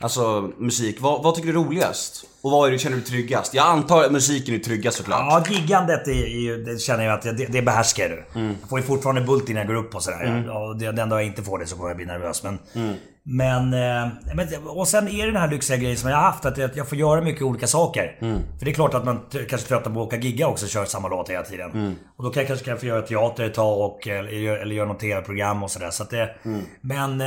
[0.00, 0.96] alltså musik.
[1.00, 2.24] Vad, vad tycker du är roligast?
[2.42, 3.54] Och vad är det, känner du tryggast?
[3.54, 5.20] Jag antar att musiken är tryggast såklart.
[5.48, 8.24] Ja, giggandet är, det känner jag att det, det behärskar jag nu.
[8.40, 8.56] Mm.
[8.60, 10.50] Jag får ju fortfarande bult innan jag går upp och sådär.
[10.56, 12.42] Och det, den dag jag inte får det så kommer jag bli nervös.
[12.42, 12.94] Men, Mm.
[13.22, 14.48] men, eh, men...
[14.68, 16.44] Och sen är det den här lyxiga grejen som jag har haft.
[16.44, 18.18] Att jag- jag får göra mycket olika saker.
[18.20, 18.38] Mm.
[18.58, 20.86] För det är klart att man kanske tröttnar på att åka gigga också och köra
[20.86, 21.70] samma låt hela tiden.
[21.70, 21.94] Mm.
[22.16, 24.88] Och då kan jag kanske kan få göra teater ett tag och, eller, eller göra
[24.88, 25.90] något TV-program och sådär.
[25.90, 26.30] Så att det...
[26.44, 26.60] Mm.
[26.80, 27.22] Men...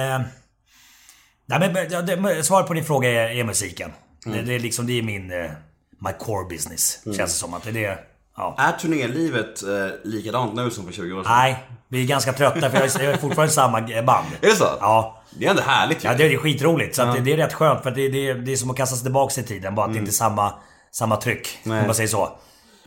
[1.50, 3.92] Nej men ja, det, svaret på din fråga är, är musiken.
[4.26, 5.32] Det, det är liksom, det är min...
[5.32, 5.52] Eh,
[6.00, 7.00] my core business.
[7.04, 7.98] Känns det som att det är det.
[8.38, 8.56] Ja.
[8.58, 9.70] Är turnélivet eh,
[10.04, 11.32] likadant nu som för 20 år sedan?
[11.32, 14.28] Nej, vi är ganska trötta för jag är- fortfarande samma band.
[14.42, 14.64] Är det så?
[14.80, 15.24] Ja.
[15.40, 16.08] Det är ändå härligt ju.
[16.10, 16.96] Ja, det är skitroligt.
[16.96, 18.96] Så att det, det är rätt skönt för det, det, det är som att kasta
[18.96, 19.76] sig tillbaka i tiden.
[19.76, 20.54] Bara att det inte är samma,
[20.92, 21.60] samma tryck.
[21.64, 21.80] Nej.
[21.80, 22.40] Om man säger så.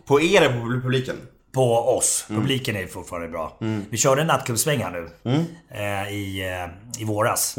[0.07, 1.17] På er eller på publiken?
[1.55, 2.25] På oss.
[2.29, 3.57] Publiken är fortfarande bra.
[3.91, 5.09] Vi körde en nattklubbsväng här nu.
[5.71, 6.49] Eh, I,
[6.97, 7.57] eh, I våras.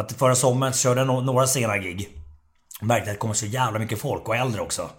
[0.00, 2.08] För att förra sommaren så körde jag några sena gig.
[2.82, 4.90] Märkte att det kommer så jävla mycket folk och äldre också.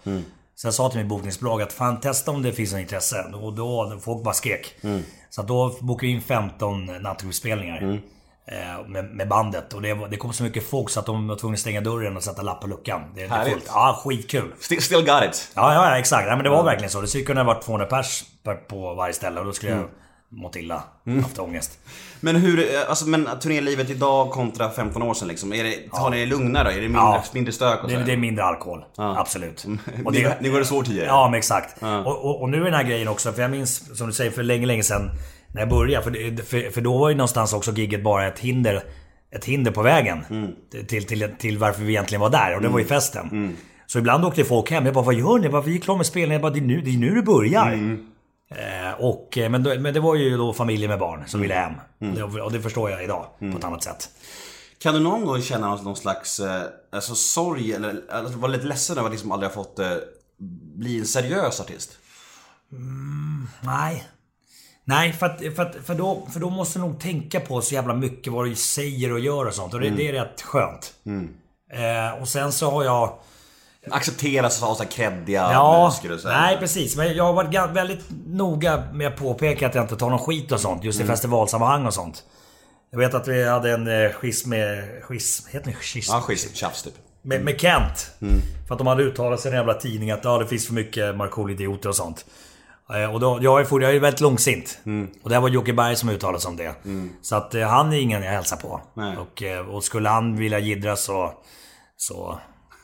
[0.56, 3.24] Så jag sa till mitt bokningsbolag att fan testa om det finns något intresse.
[3.34, 4.76] Och då, folk bara skrek.
[5.30, 8.02] Så att då bokade vi in 15 nattklubbsspelningar.
[8.48, 9.74] Eh, med, med bandet.
[9.74, 12.18] Och det, det kom så mycket folk så att de var tvungna att stänga dörren
[12.18, 13.02] och sätta lapp på luckan.
[13.16, 13.54] Det, det är Härligt.
[13.54, 13.66] fullt.
[13.68, 14.54] Ja, skitkul.
[14.60, 15.52] Still, still got it.
[15.56, 16.28] Ja, ja, exakt.
[16.28, 17.02] Ja, men det var verkligen så.
[17.02, 19.86] Det skulle kunna ha varit 200 pers per- på varje ställe och då skulle jag
[20.32, 20.84] mått illa.
[21.22, 21.80] Haft ångest.
[22.20, 25.54] Men hur, eh, alltså men turnélivet idag kontra 15 år sedan liksom.
[25.54, 26.72] Är det, tar ni det lugnare?
[26.72, 27.24] Är det mindre, Ja.
[27.34, 28.84] mindre stök och Det, så det är mindre alkohol.
[28.98, 29.66] Absolut.
[30.06, 31.08] Och Ni, det, ni går det svårt tidigare?
[31.08, 31.84] ja, men exakt.
[32.06, 34.32] Och, och, och nu är den här grejen också, för jag minns som du säger
[34.32, 35.10] för länge, länge sedan
[35.54, 36.04] när jag började.
[36.04, 38.84] För, för, för då var ju någonstans också gigget bara ett hinder,
[39.36, 40.26] ett hinder på vägen.
[40.88, 43.56] Till, till, till varför vi egentligen var där och det var ju festen.
[43.88, 44.86] Så ibland åkte folk hem.
[44.86, 45.48] Jag bara, vad gör ni?
[45.48, 46.32] Varför är vi klara med spelningen?
[46.34, 47.98] Jag bara, det är nu det, är nu det börjar.
[49.02, 51.74] Och, eh, men, men det var ju då familjer med barn som ville hem.
[52.00, 54.10] Det, och det förstår jag idag på ett annat sätt.
[54.80, 56.62] Kan du någon gång känna någon, slags eh,
[56.92, 59.94] alltså, sorg eller alltså, vara lite ledsen över att liksom aldrig ha fått eh,
[60.76, 61.98] bli en seriös artist?
[63.62, 64.08] Nej.
[64.84, 67.74] Nej, för, att, för, att, för, då, för då måste du nog tänka på så
[67.74, 69.74] jävla mycket vad du säger och gör och sånt.
[69.74, 70.94] Och det, det är rätt skönt.
[71.72, 73.20] Eh, och sen så har jag...
[73.90, 76.42] Accepteras av så här kreddiga Ja, och så här.
[76.42, 76.96] nej precis.
[76.98, 80.52] Men jag har varit väldigt noga med att påpeka att jag inte tar någon skit
[80.52, 80.84] och sånt.
[80.84, 82.24] Just i festivalsammanhang och sånt.
[82.92, 84.84] Jag vet att vi hade en eh, schism med...
[85.04, 85.48] Schism?
[85.52, 86.12] Heter det schism?
[86.14, 86.56] Ja, schysst.
[86.56, 86.94] Tjafs typ.
[87.22, 88.12] Med, med Kent.
[88.68, 90.74] För att de hade uttalat sig i en jävla tidning att ja, det finns för
[90.74, 92.26] mycket Markoolio-idioter och sånt.
[92.94, 94.80] Eh, Och då, jag, är, for- jag är väldigt långsint.
[95.24, 96.74] Och det här var Jocke Berg som uttalade sig om det.
[97.22, 98.82] Så att eh, han är ingen jag hälsar på.
[98.94, 99.18] Nej.
[99.18, 99.44] Och,
[99.76, 101.34] och skulle han vilja jiddra så,
[101.98, 102.40] så...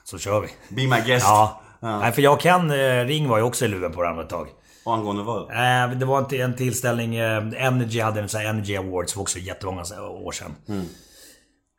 [0.10, 0.48] Så kör vi.
[0.70, 1.26] Be my guest.
[1.28, 1.62] Ja.
[2.00, 4.48] Nej, för jag Ken eh, Ring var ju också i luven på varandra ett tag.
[4.86, 5.42] Och angående vad?
[5.52, 9.22] Eh, det var en, en tillställning, eh, Energy hade en sån här Energy Awards för
[9.22, 10.56] också jättemånga år sedan.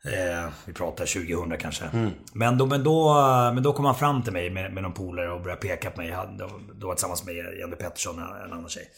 [0.05, 1.85] Eh, vi pratar 2000 kanske.
[2.33, 3.15] Men, då, men, då,
[3.55, 6.01] men då kom han fram till mig med, med någon polare och började peka på
[6.01, 6.11] mig.
[6.13, 6.49] Han- Då,
[6.81, 8.89] då var tillsammans med Jenny Pettersson, en annan tjej.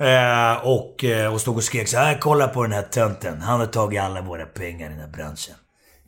[0.00, 2.18] Eh, och, och stod och skrek så här.
[2.20, 3.40] Kolla på den här tönten.
[3.40, 5.54] Han har tagit alla våra pengar i den här branschen.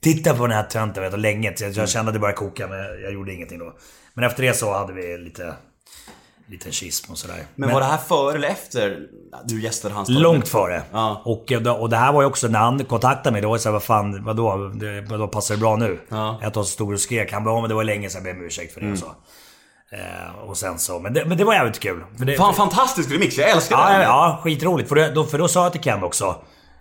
[0.05, 1.03] Titta på den här tönten.
[1.03, 1.57] Vet, länge.
[1.57, 3.73] Så jag, jag kände att det började koka men jag gjorde ingenting då.
[4.15, 5.55] Men efter det så hade vi lite...
[6.47, 7.37] Lite schism och sådär.
[7.55, 8.99] Men, var det här före eller efter
[9.45, 10.83] du gästade hans Långt före.
[10.93, 11.23] Ja.
[11.25, 13.43] Och, eh, och det här var ju också när han kontaktade mig.
[13.43, 14.57] Då var jag såhär, vad fan, vadå?
[14.75, 16.01] Det, vadå passar det bra nu?
[16.09, 16.39] Ja.
[16.43, 17.33] Jag tog stor och skrek.
[17.33, 19.07] Han bara, men det var länge sedan jag ber om ursäkt för det och så.
[19.93, 22.05] Eh, och sen så, men det, men det var jävligt kul.
[22.19, 24.01] För det, Fan fantastisk remix, jag älskar Ja, den!
[24.01, 24.89] ja, ja, skitroligt.
[24.89, 26.37] För, det, då, för då sa jag till Ken också.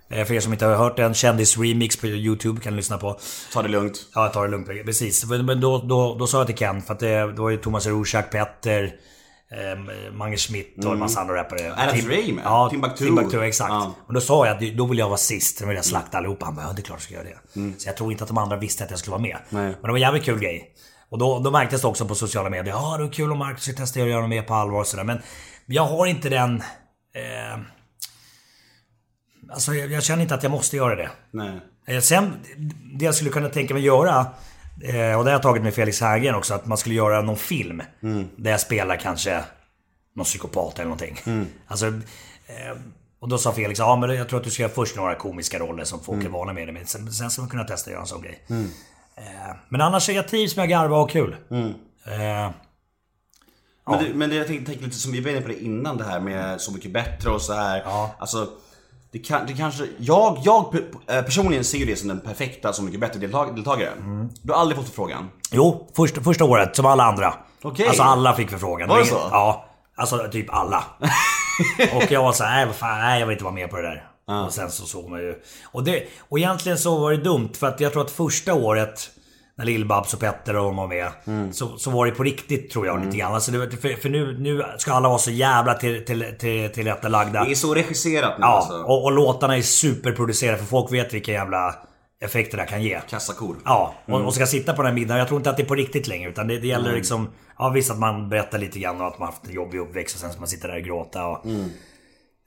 [0.10, 3.20] Eh, För er som inte har hört den, kändis-remix på YouTube kan ni lyssna på.
[3.54, 3.98] Ta det lugnt.
[4.16, 4.68] Ja, ta det lugnt.
[4.68, 5.26] Precis.
[5.26, 7.58] Men men då, då, då sa jag till Ken, för att det, det var ju
[7.58, 11.74] Thomas Rorschach, Petter, eh, Mange Schmidt och en massa andra rappare.
[11.78, 13.06] Adam Tim- Dream, Ja, Timbuktu.
[13.06, 13.44] Timbuktu.
[13.44, 13.70] exakt.
[13.72, 13.94] Ja.
[14.08, 15.60] Och då sa jag att då vill jag vara sist.
[15.60, 16.46] Då vill jag slakta allihopa.
[16.46, 17.80] Han bara, ja det är klart jag ska göra det.
[17.80, 19.38] Så jag tror inte att de andra visste att jag skulle vara med.
[19.50, 19.64] Nej.
[19.64, 20.70] Men det var en jävligt kul grej.
[21.10, 22.74] Och då, då märktes det också på sociala medier.
[22.74, 24.88] Ja, det är kul om Marcus ska testa att göra något mer på allvar och
[24.88, 25.04] sådär.
[25.04, 25.22] Men
[25.66, 26.56] jag har inte den...
[27.16, 27.60] Eh,
[29.54, 31.10] alltså jag, jag känner inte att jag måste göra det.
[31.32, 31.60] Nej.
[31.88, 32.34] Eh, Sen,
[32.96, 34.20] det jag skulle kunna tänka mig göra,
[34.84, 37.38] eh, och det har jag tagit med Felix Herngren också, att man skulle göra någon
[37.38, 37.82] film.
[38.36, 39.44] Där jag spelar kanske
[40.16, 41.20] någon psykopat eller någonting.
[41.68, 42.78] Alltså, eh,
[43.20, 45.60] och då sa Felix, ja men jag tror att du ska göra först några komiska
[45.60, 46.74] roller som folk är vana med.
[46.74, 48.44] Men sen, sen ska man kunna testa att göra en sån grej.
[49.18, 51.36] Eh, Men annars är jag trivs med att garva och ha kul.
[51.52, 52.52] Eh,
[53.88, 55.98] Men, det, men det, jag tänkte, tänkte lite som vi var inne på det innan
[55.98, 57.82] det här med Så mycket bättre och så här.
[57.86, 58.16] Ja.
[58.20, 58.48] Alltså,
[59.14, 59.88] det, kan, det kanske...
[59.98, 60.76] Jag, jag
[61.08, 63.98] eh, personligen ser ju det som den perfekta Så mycket bättre deltag, deltagaren.
[63.98, 64.30] Mm.
[64.42, 65.30] Du har aldrig fått förfrågan?
[65.52, 67.34] Jo, första, första året som alla andra.
[67.62, 67.88] Okej.
[67.88, 68.90] Alltså alla fick förfrågan.
[68.90, 69.16] Var det så?
[69.32, 69.66] Ja.
[69.96, 70.84] Alltså typ alla.
[71.96, 73.78] och jag var så här, nej vad fan, nej jag vill inte vara med på
[73.78, 74.10] det där.
[74.46, 75.36] Och sen så såg man ju.
[75.64, 79.10] Och, det, och egentligen så var det dumt för att jag tror att första året
[79.58, 81.08] när Lill-Babs och Petter och de var med.
[81.28, 81.54] Mm.
[81.54, 83.34] Så, så var det på riktigt tror jag lite grann.
[83.34, 87.44] Alltså det, för för nu, nu ska alla vara så jävla till, till, till, tillrättalagda.
[87.44, 88.74] Det är så regisserat nu Ja, alltså.
[88.74, 91.76] och, och låtarna är superproducerade för folk vet vilka jävla
[92.22, 93.02] effekter det kan ge.
[93.10, 93.56] Kassakor.
[93.66, 95.20] Ja, och, och ska sitta på den här middagen.
[95.20, 96.30] Jag tror inte att det är på riktigt längre.
[96.30, 97.30] Utan det, det gäller liksom...
[97.58, 100.22] Ja visst att man berättar lite grann och att man haft en jobbig uppväxt och
[100.22, 101.46] sen ska man sitta där och gråta och...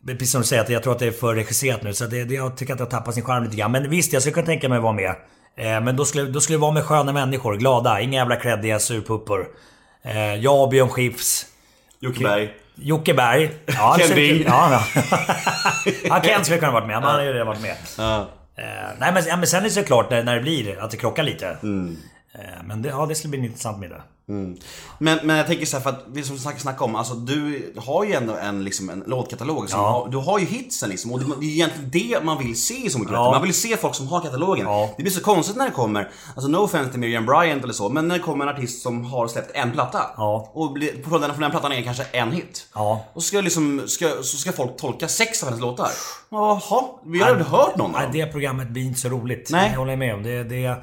[0.05, 1.95] Men Precis som du säger, att jag tror att det är för regisserat nu.
[1.95, 3.73] Så det, det, jag tycker att det har tappat sin charm lite grann.
[3.73, 5.15] Men visst, jag skulle kunna tänka mig att vara med.
[5.57, 8.01] Eh, men då skulle, då skulle det vara med sköna människor, glada.
[8.01, 9.49] Inga jävla kreddiga surpuppor.
[10.03, 11.47] Eh, jag, Björn Skifs.
[12.01, 12.55] Jocke Berg.
[12.75, 13.51] Jocke Berg.
[13.67, 14.45] Ja, Ken Ring.
[14.47, 15.03] Ja, ja.
[16.05, 16.97] ja, Ken skulle kunna varit med.
[16.97, 17.77] Han hade ju redan varit med.
[17.99, 18.29] Ja.
[18.59, 18.65] Eh,
[18.99, 21.23] nej men, ja, men sen är det såklart när, när det blir att det krockar
[21.23, 21.57] lite.
[21.63, 21.97] Mm.
[22.39, 24.03] Eh, Men det, ja, det skulle bli en intressant middag.
[24.99, 28.05] Men, men jag tänker så här, för att vi som snack om, alltså du har
[28.05, 29.71] ju ändå en, liksom, en låtkatalog.
[29.71, 29.91] Som Ja.
[29.91, 31.13] har, du har ju hitsen liksom.
[31.13, 33.31] Och det, det är egentligen det man vill se i Så mycket Ja.
[33.31, 34.67] Man vill se folk som har katalogen.
[34.67, 34.91] Ja.
[34.97, 37.89] Det blir så konstigt när det kommer, alltså no offense till Miriam Bryant eller så,
[37.89, 40.01] men när det kommer en artist som har släppt en platta.
[40.17, 40.51] Ja.
[40.55, 42.67] Och blir, på den, från den plattan är kanske en hit.
[42.75, 43.05] Ja.
[43.13, 45.91] Och ska liksom, ska, så ska folk tolka sex av hennes låtar.
[46.31, 48.11] Jaha, vi har aldrig hört någon av dem.
[48.13, 49.49] det programmet blir inte så roligt.
[49.53, 49.71] Nej.
[49.73, 50.23] Jag håller med om.
[50.23, 50.77] Det, det,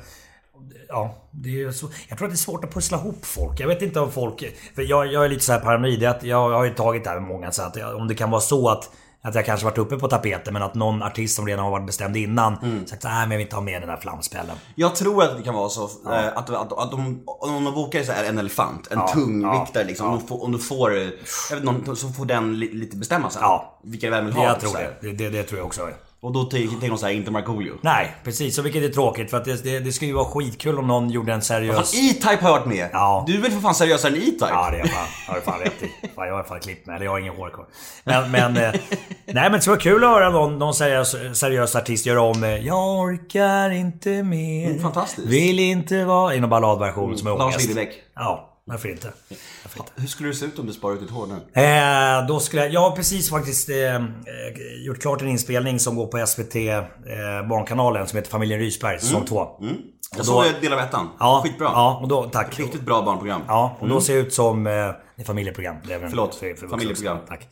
[0.93, 3.59] ja, det är så, jag tror att det är svårt att pussla ihop folk.
[3.59, 4.43] Jag vet inte om folk...
[4.75, 6.03] För jag, jag är lite så här paranoid.
[6.03, 7.51] Att jag, jag har ju tagit det här med många.
[7.51, 8.89] Så att jag, om det kan vara så att
[9.25, 11.85] att jag kanske varit uppe på tapeten men att någon artist som redan har varit
[11.85, 12.87] bestämd innan Mm.
[12.87, 14.55] sagt nej men jag vill inte ha med den där flamspällen.
[14.75, 18.03] Jag tror att det kan vara så eh, att, att, att de, om de bokar
[18.03, 20.05] så här en elefant, en Ja, tungviktare ja, liksom.
[20.07, 20.13] ja.
[20.13, 21.07] Om, du får, om du får, eh,
[21.49, 23.41] jag vet inte, så får den li, lite bestämma sen.
[23.41, 23.79] Ja.
[23.83, 24.43] Vilka vem vill ha.
[24.43, 24.93] jag tror det.
[25.01, 25.29] Det, det.
[25.29, 25.89] det tror jag också.
[26.23, 27.73] Och då tänker de såhär, inte Markoolio.
[27.81, 28.57] Nej, precis.
[28.57, 31.09] Och vilket är tråkigt för att det, det, det skulle ju vara skitkul om någon
[31.09, 31.91] gjorde en seriös...
[31.91, 32.89] Fan, E-Type har varit med.
[32.93, 33.23] Ja.
[33.27, 34.47] Du är väl för fan seriösare än E-Type?
[34.49, 36.07] Ja, det är jag fan, har du fan rätt i.
[36.15, 36.95] Fan, jag har fan klippt mig.
[36.95, 37.65] Eller jag har ingen hår kvar.
[38.03, 38.57] Men, men...
[38.57, 38.71] eh,
[39.25, 42.43] nej men det skulle vara kul att höra någon, någon seriös, seriös artist göra om
[42.43, 44.69] eh, Jag orkar inte mer.
[44.69, 45.27] Mm, fantastiskt.
[45.27, 46.35] Vill inte vara...
[46.35, 47.67] I någon balladversion som är Lars ångest.
[47.67, 47.93] Liljebeck.
[48.15, 49.11] Ja, varför inte?
[49.95, 51.61] Hur skulle det se ut om du sparar ut ditt hår nu?
[51.61, 54.01] Eh, då skulle jag, jag har precis faktiskt eh, eh,
[54.85, 59.25] gjort klart en inspelning som går på SVT eh, Barnkanalen som heter Familjen Rysberg, säsong
[59.25, 59.47] 2.
[60.17, 61.09] Jag såg del av ettan.
[61.19, 61.65] Ja, Skitbra.
[61.73, 62.59] Ja, och då, tack.
[62.59, 63.41] Riktigt bra barnprogram.
[63.47, 64.67] Ja, och då ser det ut som...
[64.67, 64.91] Eh,
[65.25, 65.75] familjeprogram.
[65.87, 67.17] Det är Förlåt, för- för familjeprogram.
[67.17, 67.27] också.
[67.27, 67.47] Tack.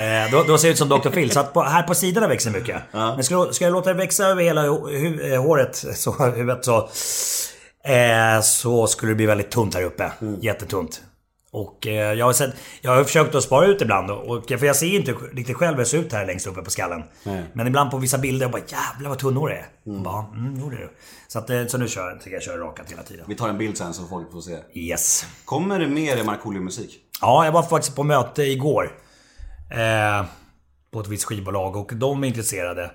[0.00, 1.08] Eh, då, då ser det ut som Dr.
[1.10, 1.30] Phil.
[1.30, 2.82] Så att på, här på sidorna växer mycket.
[2.92, 6.64] Men ska, ska jag låta det växa över hela hu, hu, eh, håret, så, huvudet
[6.64, 6.88] så...
[7.88, 10.12] Eh, så skulle det bli väldigt tunt här uppe.
[10.20, 10.40] Mm.
[10.40, 11.02] Jättetunt.
[11.50, 14.10] Och eh, jag, har sett, jag har försökt att spara ut ibland.
[14.10, 16.70] Och, för jag ser inte riktigt själv hur jag ser ut här längst uppe på
[16.70, 17.02] skallen.
[17.52, 19.68] Men ibland på vissa bilder, jag bara jävlar vad tunnhårig jag är.
[19.86, 20.02] Mm.
[20.02, 20.90] Bara, mm, jo, det är du.
[21.28, 23.24] Så, att, eh, så nu kör jag, jag köra rakat hela tiden.
[23.28, 24.56] Vi tar en bild sen så folk får se.
[24.74, 25.26] Yes.
[25.44, 26.98] Kommer det mer Markoolio-musik?
[27.20, 28.92] Ja, jag var faktiskt på möte igår.
[29.70, 30.26] Eh,
[30.90, 32.90] på ett visst skivbolag och de är intresserade.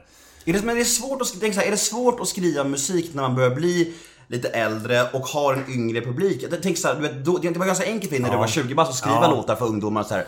[0.46, 2.64] Är det, men är det svårt att, tänk så här, är det svårt att skriva
[2.64, 3.94] musik när man börjar bli
[4.28, 6.44] lite äldre och har en yngre publik?
[6.52, 8.40] Jag tänker så här, du vet, då, det var ganska enkelt för när du Ja.
[8.40, 9.32] var 20 bast att skriva Ja.
[9.32, 10.26] låtar för ungdomar så här.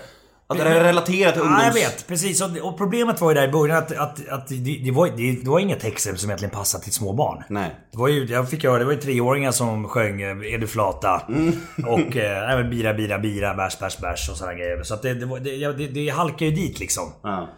[0.48, 1.62] Att relatera till ungdoms...
[1.62, 2.08] Ja, jag vet.
[2.08, 2.42] Precis.
[2.62, 5.50] Och, problemet var ju där i början att, att, att det, det, var, det, det
[5.50, 7.44] var inga texter som egentligen passade till små barn.
[7.50, 7.76] Nej.
[7.92, 10.68] Det var ju, jag fick höra, det var ju treåringar som sjöng eh, Är du
[10.68, 11.22] flata?
[11.88, 14.84] Och eh, bira, bira, bira, bärs, bärs, bärs och sådana grejer.
[14.84, 17.12] Så att det, det, var- det, det, det halkar ju dit liksom.
[17.24, 17.50] Ja.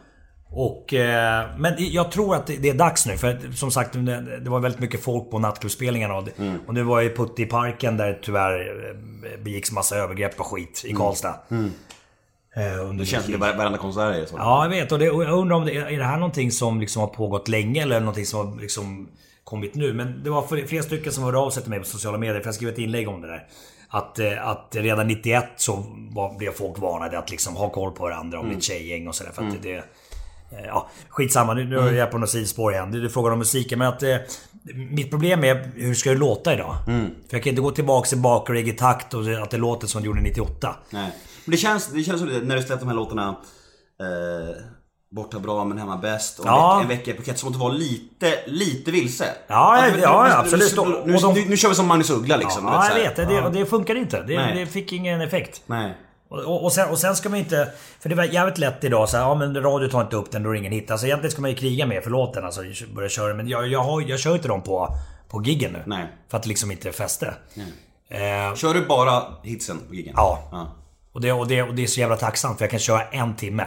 [0.49, 3.17] Och, eh, men jag tror att det, är dags nu.
[3.17, 3.93] För som sagt,
[4.43, 6.15] det, var väldigt mycket folk på nattklubbsspelningarna.
[6.15, 9.71] Och, det- och nu var jag i Putte i parken där det tyvärr eh, begicks
[9.71, 11.35] massa övergrepp och skit i Karlstad.
[12.55, 14.35] Eh, under Det känns som det var- varenda konsert är så.
[14.37, 14.91] Ja, jag vet.
[14.91, 17.47] Och, det, och jag undrar om det är det här någonting som liksom har pågått
[17.47, 19.09] länge eller någonting som har liksom
[19.43, 19.93] kommit nu.
[19.93, 22.47] Men det var flera stycken som hörde av sig till mig på sociala medier, för
[22.47, 23.47] jag skrev ett inlägg om det där.
[23.89, 28.39] Att, att redan 91 så var, blev folk varnade att liksom ha koll på varandra
[28.39, 29.31] om ett tjejgäng och sådär.
[29.31, 29.83] För att det...
[30.51, 32.91] eh, Ja, skitsamma, nu, nu är jag på något sidospår igen.
[32.91, 33.79] Det är frågan om musiken.
[33.79, 34.03] Men att...
[34.03, 34.15] Eh,
[34.91, 36.75] mitt problem är hur ska det låta idag?
[36.85, 40.05] För jag kan inte gå tillbaka till bakreggae takt och att det låter som det
[40.05, 40.75] gjorde 98.
[40.89, 41.11] Nej.
[41.45, 43.27] Men det känns, det känns som det, när du släppte de här låtarna
[44.01, 44.55] eh,
[45.11, 46.79] Borta bra men hemma bäst och Ja.
[46.81, 49.25] en, vecka, i Phuket som att du var lite, lite vilse.
[49.47, 50.77] Ja, Alltså, ja, nu- nu- absolut.
[51.05, 52.65] Nu, nu, nu, nu kör vi som Magnus Uggla liksom.
[52.65, 53.15] Ja, så jag vet.
[53.15, 54.23] Det, det funkar inte.
[54.23, 55.61] Det, det fick ingen effekt.
[55.65, 55.97] Nej.
[56.29, 57.71] Och, och, sen, och sen ska man inte...
[57.99, 60.43] För det var jävligt lätt idag så här, ja men radio tar inte upp den,
[60.43, 60.91] då ingen hit.
[60.91, 62.61] Alltså egentligen ska man ju kriga med för låten, alltså
[62.95, 63.33] börja köra.
[63.33, 64.89] Men jag, jag, har, jag kör inte dem på,
[65.29, 65.83] på giggen nu.
[65.85, 66.07] Nej.
[66.29, 67.33] För att det liksom inte är fäste.
[68.09, 70.13] Eh, Kör du bara hitsen på giggen?
[70.17, 70.39] ja.
[70.51, 70.67] ja.
[71.11, 73.35] Och, det, och, det, och det är så jävla tacksamt för jag kan köra en
[73.35, 73.65] timme.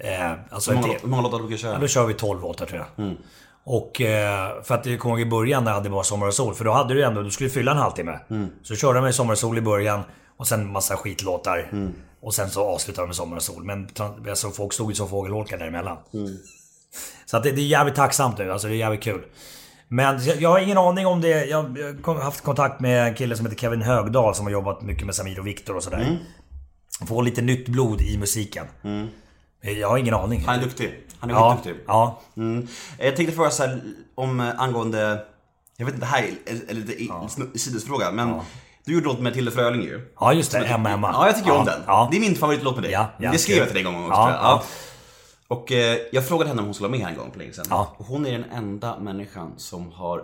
[0.00, 1.72] Eh, alltså Hur många, hur många låtar brukar du köra?
[1.72, 3.16] Ja, då kör vi 12 låtar tror jag.
[3.64, 6.34] Och eh, för att jag kommer ihåg i början när jag hade bara Sommar och
[6.34, 6.54] Sol.
[6.54, 8.18] För då hade du ändå, du skulle fylla en halvtimme.
[8.62, 10.00] Så körde jag med Sommar och Sol i början.
[10.42, 11.70] Och sen massa skitlåtar.
[12.20, 13.64] Och sen så avslutade jag med Sommar och Sol.
[13.64, 13.88] Men
[14.28, 15.96] alltså, folk stod ju som fågelholkar däremellan.
[17.26, 18.52] Så att det, det är jävligt tacksamt nu.
[18.52, 19.24] Alltså det är jävligt kul.
[19.88, 21.44] Men jag, har ingen aning om det.
[21.44, 21.62] Jag
[22.04, 25.14] har haft kontakt med en kille som heter Kevin Högdahl som har jobbat mycket med
[25.14, 26.18] Samir och Viktor och sådär.
[27.08, 28.66] Få lite nytt blod i musiken.
[29.60, 30.44] Jag har ingen aning.
[30.46, 31.04] Han är duktig.
[31.18, 31.84] Han är Ja, skitduktig.
[31.86, 32.20] ja.
[32.36, 32.68] Mm.
[32.98, 33.80] Jag tänkte fråga så här,
[34.14, 35.24] om eh, angående...
[35.76, 37.28] Jag vet inte, det här är är lite ja.
[37.54, 38.40] sidosfråga, men
[38.84, 40.12] du gjorde låt med Tilde Fröling ju.
[40.20, 41.10] Ja just det, Som jag Emma tycker- Emma.
[41.12, 41.80] Ja, jag tycker ja, om den.
[41.86, 42.08] Ja.
[42.10, 42.92] Det är min favoritlåt med dig.
[42.92, 44.20] Ja, ja, det skrev jag till dig en gång också.
[44.20, 44.62] Ja, ja.
[45.48, 47.52] Och eh, jag frågade henne om hon skulle vara med här en gång för länge
[47.52, 47.64] sedan.
[47.70, 47.94] Ja.
[47.98, 50.22] Och hon är den enda människan som har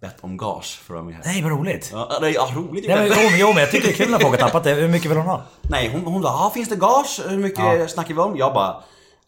[0.00, 1.22] bett om gage för att vara med här.
[1.32, 1.90] Nej vad roligt.
[1.92, 3.96] Ja, det är- ja, roligt Nej, men, jo, men- jo men jag tycker det är
[3.96, 4.74] kul när folk har tappat det.
[4.74, 5.42] Hur mycket vill hon ha?
[5.62, 7.20] Nej, hon, hon bara, ah, finns det gage?
[7.28, 7.88] Hur mycket Ja.
[7.88, 8.36] snackar vi om?
[8.36, 8.82] Jag bara,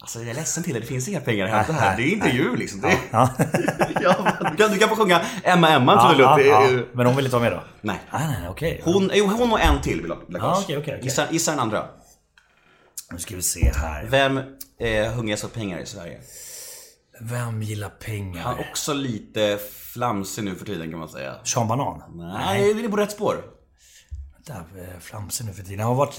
[0.08, 1.96] Alltså jag är ledsen till det, det finns inga pengar att hämta här.
[1.96, 2.80] Det är intervju liksom.
[2.80, 2.98] Det är...
[3.10, 3.30] Ja.
[4.00, 6.46] ja, du, kan, du kan få sjunga Emma Emma trudelutt.
[6.46, 6.82] ja, ja.
[6.92, 7.64] Men hon vill inte vara med då?
[7.80, 8.00] Nej.
[8.12, 8.80] Nej, nej, okej.
[8.84, 10.42] Hon, jo, hon och en till vill ha gage.
[10.42, 11.00] okej, okej, okej.
[11.02, 11.86] Gissa, gissa den andra.
[13.12, 14.04] Nu ska vi se här.
[14.04, 14.40] Vem
[14.78, 16.20] är hungrigast på pengar i Sverige?
[17.20, 18.42] Vem gillar pengar?
[18.42, 19.58] Han är också lite
[19.92, 21.34] flamsig nu för tiden kan man säga.
[21.44, 22.02] Sean Banan?
[22.16, 23.44] Nej, det är på rätt spår.
[24.36, 25.80] Vänta, eh, flamsig nu för tiden.
[25.80, 26.18] Han har varit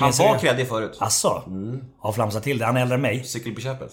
[0.00, 0.96] Han var kreddig förut.
[1.00, 1.42] Asså?
[2.00, 2.66] Har flamsat till det.
[2.66, 3.24] Han är äldre än mig.
[3.24, 3.90] Cykel på köpet.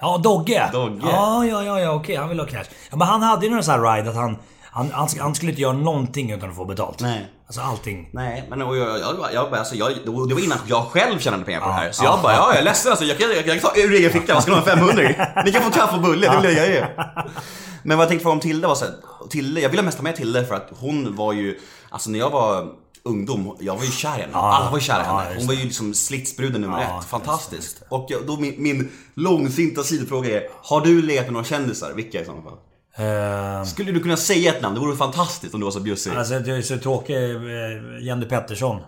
[0.00, 0.68] Ja, Dogge!
[0.72, 1.00] Dogge.
[1.10, 2.16] Ja, ja, ja, ja okej.
[2.16, 2.64] Han vill ha cash.
[2.90, 4.36] Ja, men han hade ju någon sån här ride att han...
[4.70, 7.00] Han, han, han skulle inte göra någonting utan att få betalt.
[7.00, 7.26] Nej.
[7.46, 8.08] Alltså allting.
[8.12, 11.44] Nej, men och jag, jag, jag, jag, alltså, jag, det var innan jag själv tjänade
[11.44, 11.92] pengar på det här.
[11.92, 12.10] Så Ja.
[12.10, 13.04] jag bara, ja jag är ledsen alltså.
[13.04, 15.16] Jag kan, jag kan ta ur egen ficka, vad ska ni ha 500 i?
[15.44, 16.84] Ni kan få kaffe och bulle, det vill jag ge.
[17.82, 18.94] Men vad jag tänkte fråga om Tilde var så här,
[19.30, 21.58] Tilde, jag ville mest ha med Tilde för att hon var ju,
[21.90, 22.66] alltså när jag var
[23.06, 24.32] ungdom, jag var ju kär i henne.
[24.32, 24.54] Ja.
[24.56, 25.24] Alla var ju kära i henne.
[25.24, 27.04] just Hon var ju liksom slitsbruden nummer Ja, ett.
[27.06, 27.82] Fantastiskt.
[27.88, 31.92] Och jag, då min, min långsinta sidofråga är, har du legat med några kändisar?
[31.92, 32.52] Vilka i sådana fall?
[32.98, 34.74] Uh, Skulle du kunna säga ett namn?
[34.74, 36.10] Det vore fantastiskt om du var så bjussig.
[36.10, 37.14] alltså jag är så tråkig.
[37.16, 37.40] eh,
[38.06, 38.80] Jenny Pettersson.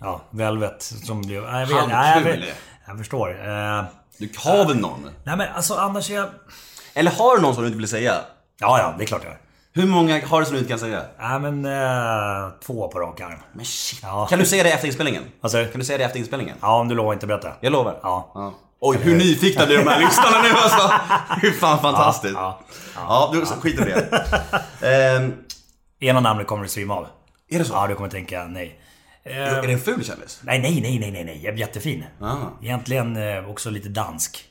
[0.00, 0.82] Ja, Velvet.
[0.82, 1.42] Som blev...
[1.42, 2.44] Nej, jag vet, nej, jag, vet,
[2.86, 3.30] jag förstår.
[3.30, 3.84] Eh,
[4.18, 5.10] Du har väl någon?
[5.24, 6.28] nej men alltså annars är jag...
[6.94, 8.14] Eller har du någon som du inte vill säga?
[8.60, 9.38] Ja, ja, det är klart jag har.
[9.78, 11.02] Hur många har du som du inte kan säga?
[11.18, 11.64] Nej men...
[11.64, 13.38] Eh, två på rak arm.
[13.52, 14.00] Men shit.
[14.02, 14.26] Ja.
[14.26, 15.24] Kan du säga det efter inspelningen?
[15.40, 15.70] Vad säger du?
[15.70, 16.56] Kan du säga det efter inspelningen?
[16.60, 17.52] Ja, om du lovar inte berätta.
[17.60, 18.00] Jag lovar.
[18.02, 18.54] Ja.
[18.80, 20.92] Oj, hur nyfikna blir de här lyssnarna nu alltså?
[21.42, 22.34] Hur fan fantastiskt.
[22.34, 22.60] Ja,
[22.94, 25.16] Ja, du, skit i det.
[25.16, 25.34] Ehm,
[26.00, 27.06] Ena namnet kommer du svimma av.
[27.50, 27.72] är det så?
[27.72, 28.80] Ja, du kommer tänka nej.
[29.24, 30.40] Är det en ful kändis?
[30.42, 31.40] Nej, nej, nej, nej, nej, nej.
[31.44, 32.04] Jag är jättefin.
[32.20, 32.36] Ah.
[32.62, 34.44] Egentligen eh, också lite dansk.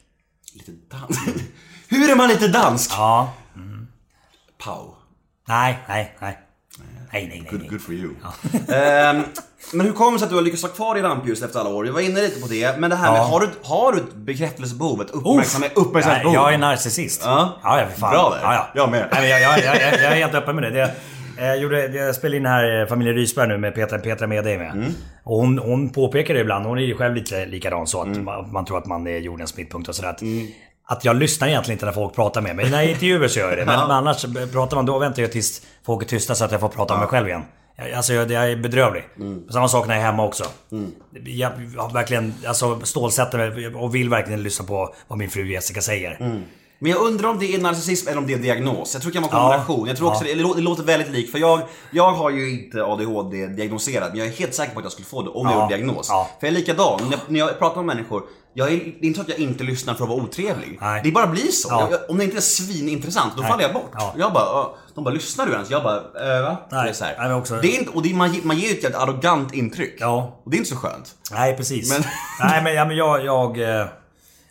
[0.54, 1.20] Lite dansk.
[1.88, 2.92] hur är man lite dansk?
[2.94, 3.34] Ja.
[4.58, 4.97] Pow.
[5.48, 6.38] Nej, nej, nej.
[7.14, 7.48] Nej, nej, nej.
[7.52, 8.14] Good, good for you.
[8.76, 9.24] Ehm,
[9.74, 11.70] men hur kommer det sig att du har lyckats vara kvar i rampljuset efter alla
[11.70, 11.86] år?
[11.86, 12.80] Jag var inne lite på det.
[12.80, 13.24] Men det här med, Ja.
[13.24, 15.02] har, du, har du ett bekräftelsebehov?
[15.02, 16.36] Ett uppmärksamhet, uppmärksamhetsbehov?
[16.36, 17.22] Jag är narcissist.
[17.26, 17.60] Ja.
[17.64, 18.12] ja, ja för fan.
[18.12, 18.40] Bra där.
[18.44, 18.68] Ja, ja.
[18.76, 19.08] Jag med.
[19.12, 20.70] Nej, jag, jag, jag, jag, är helt öppen med det.
[20.70, 20.94] det
[21.46, 24.72] jag, gjorde, jag spelade in här eh, Familjen Rysberg nu med Petra, Petra Mede med.
[24.72, 24.94] Mm.
[25.24, 28.52] Och hon, hon påpekar det ibland, hon är ju själv lite likadan så att man,
[28.52, 30.16] man tror att man är jordens mittpunkt och sådär.
[30.22, 30.48] Mm.
[30.90, 32.70] Att jag lyssnar egentligen inte när folk pratar med mig.
[32.70, 33.66] När jag intervjuer så gör jag det.
[33.66, 36.62] Men, men annars pratar man, då väntar jag tills folk är tysta så att jag
[36.62, 37.42] får prata med mig själv igen.
[37.76, 39.04] Jag- Alltså jag, jag är bedrövlig.
[39.20, 39.50] Mm.
[39.50, 40.44] Samma sak när jag är hemma också.
[41.26, 45.82] Jag har verkligen alltså, stålsätter mig och vill verkligen lyssna på vad min fru Jessica
[45.82, 46.42] säger.
[46.80, 48.94] Men jag undrar om det är narcissism eller om det är diagnos.
[48.94, 49.66] Jag tror det kan vara en Ja.
[49.66, 49.88] kombination.
[49.88, 50.36] Jag tror också Ja.
[50.36, 51.32] det, det, låter, väldigt likt.
[51.32, 54.86] För jag, jag har ju inte ADHD diagnoserat, men jag är helt säker på att
[54.86, 55.62] jag skulle få det om jag Ja.
[55.64, 56.08] gjorde diagnos.
[56.10, 56.30] Ja.
[56.40, 57.00] För jag är likadan.
[57.04, 58.24] När jag, när jag pratar med människor,
[58.58, 60.78] jag är, det är inte så att jag inte lyssnar för att vara otrevlig.
[60.82, 61.02] Nej.
[61.04, 61.68] Det bara blir så.
[61.72, 61.88] Ja.
[61.92, 63.52] Jag, om det inte är svinintressant, då Nej.
[63.52, 63.92] faller jag bort.
[63.94, 64.16] Ja.
[64.18, 65.70] Jag bara, de bara, lyssnar du ens?
[65.70, 66.58] Jag bara, äh, va?
[66.72, 66.84] Nej.
[66.84, 67.16] Det är så här.
[67.20, 69.96] Nej, också- det är inte, och det är, man, man ger ju ett arrogant intryck.
[70.00, 70.42] Ja.
[70.44, 71.16] Och det är inte så skönt.
[71.32, 71.92] Nej precis.
[71.92, 72.04] Men-
[72.50, 73.26] Nej men, ja, men jag...
[73.26, 73.88] jag eh,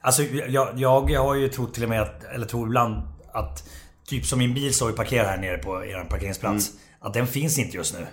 [0.01, 3.69] alltså jag, jag har ju trott till och med att, eller tror ibland att
[4.07, 6.71] Typ som min bil står ju parkerad här nere på er parkeringsplats.
[6.71, 6.81] Mm.
[7.01, 8.07] Att den finns inte just nu.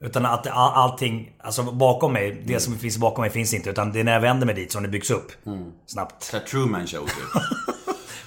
[0.00, 2.42] Utan att all, allting, alltså bakom mig, Mm.
[2.46, 3.70] det som finns bakom mig finns inte.
[3.70, 5.32] Utan det är när jag vänder mig dit som det byggs upp.
[5.46, 5.64] Mm.
[5.86, 6.22] Snabbt.
[6.22, 7.42] Så Truman show typ.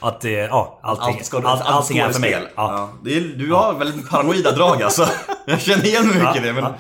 [0.01, 2.32] Att ja, allting, Allt ska, all, allt allting är för mig.
[2.55, 2.89] Ja.
[3.03, 3.12] Ja.
[3.12, 5.08] Är, du har väldigt paranoida drag alltså.
[5.45, 6.53] Jag känner igen mycket Ja, i det.
[6.53, 6.63] Men...
[6.63, 6.73] ja.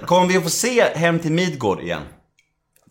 [0.06, 2.02] Kommer vi att få se Hem till Midgård igen?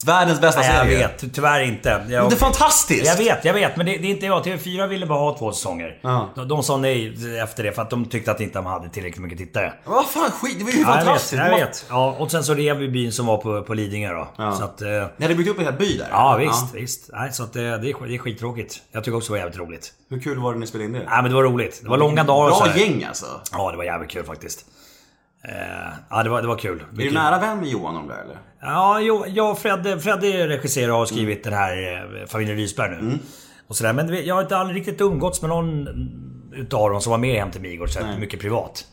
[0.05, 0.97] Världens bästa Nej, jag serie.
[0.97, 1.89] vet, ty- tyvärr inte.
[1.89, 3.05] Jag, Men det är fantastiskt!
[3.05, 3.78] Jag vet, jag vet.
[3.78, 4.43] Men det, det är inte jag.
[4.45, 5.99] TV4 ville bara ha två säsonger.
[6.01, 6.30] Ja.
[6.36, 9.22] De, de sa nej efter det för att de tyckte att inte de hade tillräckligt
[9.22, 9.74] mycket tittare.
[9.86, 11.34] Vad fan skit, det var ju Ja, jag vet, fantastiskt.
[11.34, 11.86] jag vet.
[11.89, 14.28] Ja, och sen så rev vi byn som var på, på Lidingö då.
[14.38, 14.51] Ja.
[14.55, 16.07] Så att, eh, Ni hade byggt upp en hel by där?
[16.11, 17.09] ja visst, visst.
[17.13, 18.82] Nej, så att det, det, är, det är skittråkigt.
[18.91, 19.93] Jag tycker också det var jävligt roligt.
[20.09, 20.99] Hur kul var det när ni spelade in det?
[20.99, 21.80] Nej men det var roligt.
[21.84, 23.26] Det var långa dagar Bra gäng alltså.
[23.51, 24.65] Ja, det var jävligt kul faktiskt.
[25.47, 26.83] Eh, ja, det var, det var kul.
[26.93, 28.37] Är du nära vän med Johan om det eller?
[28.61, 32.99] Ja, jo, jag och Fredde, Fredde regisserar och skrivit den här eh, Familjen Rysberg nu.
[32.99, 33.19] Mm.
[33.67, 33.93] Och sådär.
[33.93, 35.87] Men jag har inte aldrig riktigt umgåtts med någon
[36.53, 38.85] utav dem som var med Hem till Midgård så här mycket privat.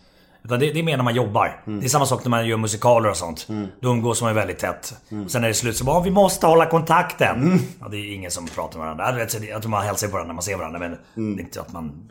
[0.44, 1.62] Utan det, det är mer när man jobbar.
[1.66, 1.80] Mm.
[1.80, 3.48] Det är samma sak när man gör musikaler och sånt.
[3.80, 4.94] Då umgås man ju väldigt tätt.
[5.28, 7.42] Sen är det slut så bara, vi måste hålla kontakten.
[7.42, 7.58] Mm.
[7.80, 9.08] Ja, det är ingen som pratar med varandra.
[9.10, 10.96] Jag vet, så det- Jag tror man hälsar på varandra när man ser varandra men
[11.16, 11.36] Mm.
[11.36, 12.10] det är inte att man...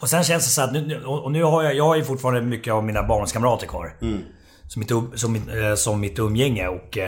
[0.00, 2.40] Och sen känns det så att nu, och nu har jag, jag har ju fortfarande
[2.42, 3.94] mycket av mina barndomskamrater kvar.
[4.02, 4.18] Mm.
[4.68, 6.98] Som, mitt, um- som, eh, som mitt umgänge och...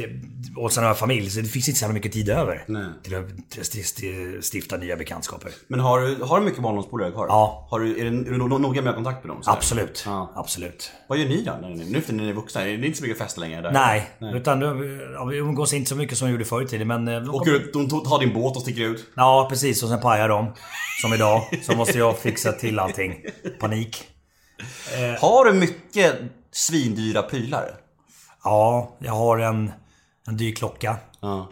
[0.00, 0.10] eh, Det,
[0.56, 2.64] och sen har jag familj, så det finns inte så mycket tid över.
[2.68, 2.84] Nej.
[3.02, 5.50] Till att stifta nya bekantskaper.
[5.68, 7.26] Men har du, har du mycket barndomspolare kvar?
[7.28, 7.66] Ja.
[7.70, 9.42] Har du, är, du, är du no- noga med att ha kontakt med dem?
[9.46, 10.02] Absolut.
[10.06, 10.32] Ja.
[10.36, 10.92] Absolut.
[11.08, 11.52] Vad gör ni då?
[11.62, 12.62] när ni- Nu för när ni är vuxna?
[12.62, 13.60] Är det inte så mycket fester längre?
[13.60, 13.72] Där?
[13.72, 16.88] Nej, utan nu- ja, vi umgås inte så mycket som vi gjorde förr i tiden
[16.88, 17.08] men...
[17.08, 19.06] eh, Åker ut, de tar din båt och sticker ut?
[19.16, 19.82] Ja, precis.
[19.82, 20.52] Och sen pajar de.
[21.02, 21.42] Som idag.
[21.62, 23.14] Så måste jag fixa till allting.
[23.60, 24.04] Panik.
[25.20, 26.14] Har du mycket
[26.50, 27.74] svindyra prylar?
[28.44, 29.70] Ja, jag har en,
[30.28, 30.96] en dyr klocka.
[31.20, 31.48] Ja.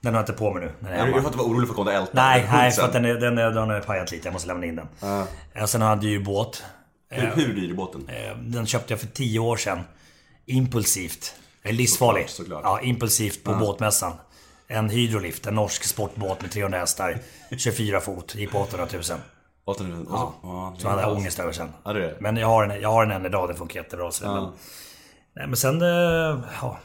[0.00, 0.72] Den har jag inte på mig nu.
[0.80, 1.20] Jag är Är du hemma.
[1.22, 2.12] för att du var orolig för att kommer att älta?
[2.14, 4.26] Nej, nej, för att den, är, den, är, den har pajat lite.
[4.28, 4.86] Jag måste lämna in den.
[5.62, 6.62] Och sen har jag en dyr båt.
[7.10, 8.08] Hur, hur dyr är båten?
[8.08, 9.80] Eh, Den köpte jag för 10 år sedan.
[10.46, 11.34] Impulsivt.
[11.62, 12.28] Eh, Livsfarlig.
[12.28, 12.82] Såklart, såklart.
[12.82, 14.12] Ja, impulsivt på båtmässan.
[14.68, 17.18] En hydrolift, en norsk sportbåt med 300 hästar.
[17.58, 19.02] 24 fot, gick på 800 000.
[19.64, 20.06] 800 000?
[20.10, 20.34] Ja.
[20.42, 21.68] ja Så hade jag ångest över sen.
[21.84, 22.16] Ja, det är det.
[22.20, 24.10] Men jag har, den, jag har den än idag, den funkar jättebra.
[24.10, 24.42] Så men,
[25.36, 25.82] nej, men sen...
[25.82, 26.78] eh, Ja,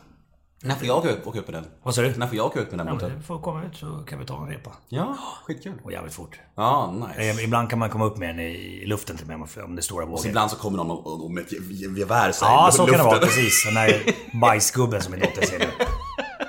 [0.64, 1.66] När får jag åka upp med den?
[1.84, 2.14] vad sa du?
[2.18, 3.12] När får jag åka upp med den båten?
[3.18, 4.72] du får komma ut så kan vi ta en repa.
[4.90, 5.74] Ja, skitkul.
[5.84, 6.40] Och jävligt fort.
[6.56, 7.30] Ja, nice.
[7.40, 9.80] Eh, Ibland kan man komma upp med den i luften till och med om det
[9.80, 10.28] är stora Så vågor.
[10.28, 12.98] ibland så kommer någon och, och med ett ge- gevär så här Ja, så kan
[12.98, 13.12] det vara.
[13.20, 13.30] luften.
[13.30, 13.66] Precis.
[13.66, 14.04] Den där
[14.42, 15.66] bajsgubben som min dotter ser nu.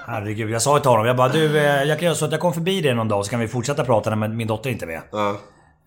[0.07, 2.41] Herregud, jag sa till honom, jag bara du, eh, jag kan göra så att jag
[2.41, 4.87] kommer förbi dig någon dag så kan vi fortsätta prata när min dotter inte är
[4.87, 5.01] med.
[5.13, 5.37] Ja.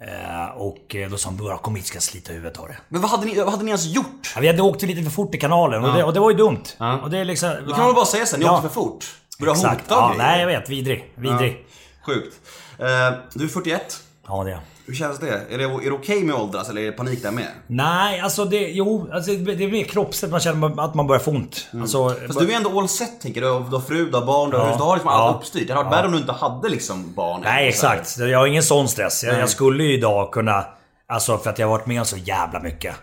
[0.08, 2.78] Eh, och eh, då sa han, bara kom hit ska jag slita huvudet av det.
[2.90, 4.32] Men vad hade ni, vad hade ni ens gjort?
[4.36, 6.38] Ja, vi hade åkt lite för fort i kanalen och, det, och det var ju
[6.38, 6.64] dumt.
[7.04, 7.50] Och det är liksom...
[7.50, 8.52] Då kan man väl bara säga här, ni Ja.
[8.58, 9.06] åkte för fort.
[9.40, 10.18] Börja hota Ja, grejer.
[10.24, 11.14] nej jag vet, vidrig.
[11.16, 11.66] Vidrig.
[12.06, 12.36] Sjukt.
[12.78, 12.86] Eh,
[13.34, 14.04] du är 41.
[14.28, 15.30] Ja, det är Hur känns det?
[15.50, 17.48] Är det, är det okej med att åldras eller är det panik där med?
[17.68, 18.58] Nej, alltså det...
[18.72, 21.68] Jo, alltså det är mer kroppsligt man känner att man börjar få ont.
[21.74, 23.48] Alltså, Fast du är ändå all set tänker du.
[23.48, 24.70] Du har fru, du har barn, du har Ja.
[24.70, 24.78] hus.
[24.78, 25.18] Du har liksom Ja.
[25.18, 25.68] allt uppstyrt.
[25.68, 27.42] Det hade varit värre om du inte hade liksom barn.
[27.44, 28.18] Nej, exakt.
[28.18, 29.24] Jag har ingen sån stress.
[29.24, 30.66] Jag, jag skulle ju idag kunna...
[31.08, 32.96] Alltså för att jag har varit med om så jävla mycket.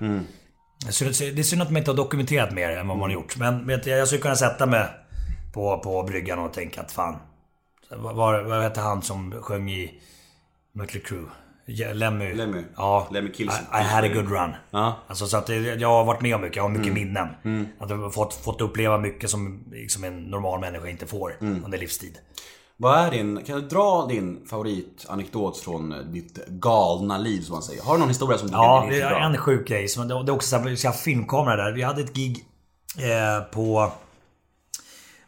[0.90, 3.36] Så det är synd att man inte har dokumenterat mer än vad man har gjort.
[3.36, 4.86] Men vet du, jag skulle kunna sätta mig
[5.54, 7.16] på, på bryggan och tänka att fan...
[7.90, 10.00] Vad hette han som sjöng i
[10.72, 11.24] Mötley Crüe?
[11.70, 12.34] Ja, Lemmy.
[12.34, 12.62] Lemmy.
[12.76, 13.08] Ja.
[13.10, 14.50] Lemmy I, I had a good run.
[14.70, 14.98] Ja.
[15.06, 16.56] Alltså så att det, jag har varit med om mycket.
[16.56, 16.94] Jag har mycket Mm.
[17.42, 17.68] minnen.
[17.80, 21.64] Att jag har fått, fått uppleva mycket som liksom en normal människa inte får Mm.
[21.64, 22.18] under livstid.
[22.76, 27.82] Vad är din, kan du dra din favoritanekdot från ditt galna liv som man säger?
[27.82, 29.18] Har du någon historia som du Ja, det är bra?
[29.20, 29.86] en sjuk grej.
[30.08, 31.72] Det är också så här, vi ska ha filmkamera där.
[31.72, 32.44] Vi hade ett gig
[32.98, 33.92] eh, på...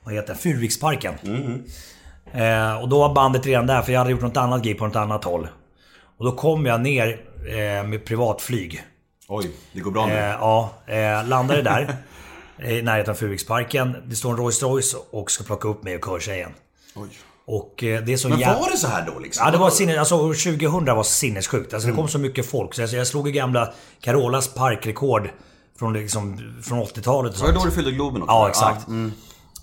[0.04, 0.38] Vad heter det?
[0.40, 1.14] Furuviksparken.
[1.22, 1.64] Mhm.
[2.32, 4.86] Eh, och då var bandet redan där för jag hade gjort något annat gig på
[4.86, 5.48] något annat håll.
[6.20, 8.82] Och då kom jag ner eh, med privatflyg.
[9.28, 10.12] Oj, det går bra nu.
[10.12, 11.96] Eh, ja, eh, landade där.
[12.70, 13.96] I närheten av Furuviksparken.
[14.06, 16.50] Det står en Rolls Royce och ska plocka upp mig och körtjejen.
[16.94, 17.08] Oj.
[17.46, 19.46] Och eh, det är så Men jävla- var det så här då liksom?
[19.46, 21.74] Ja, det var sinnes, alltså 2000 var sinnessjukt.
[21.74, 22.74] Alltså, det kom så mycket folk.
[22.74, 25.30] Så jag, slog i gamla Carolas parkrekord
[25.78, 28.32] från, liksom, från 80-talet och Var det då du fyllde Globen också?
[28.32, 28.88] Ja, exakt.
[28.88, 29.12] mm.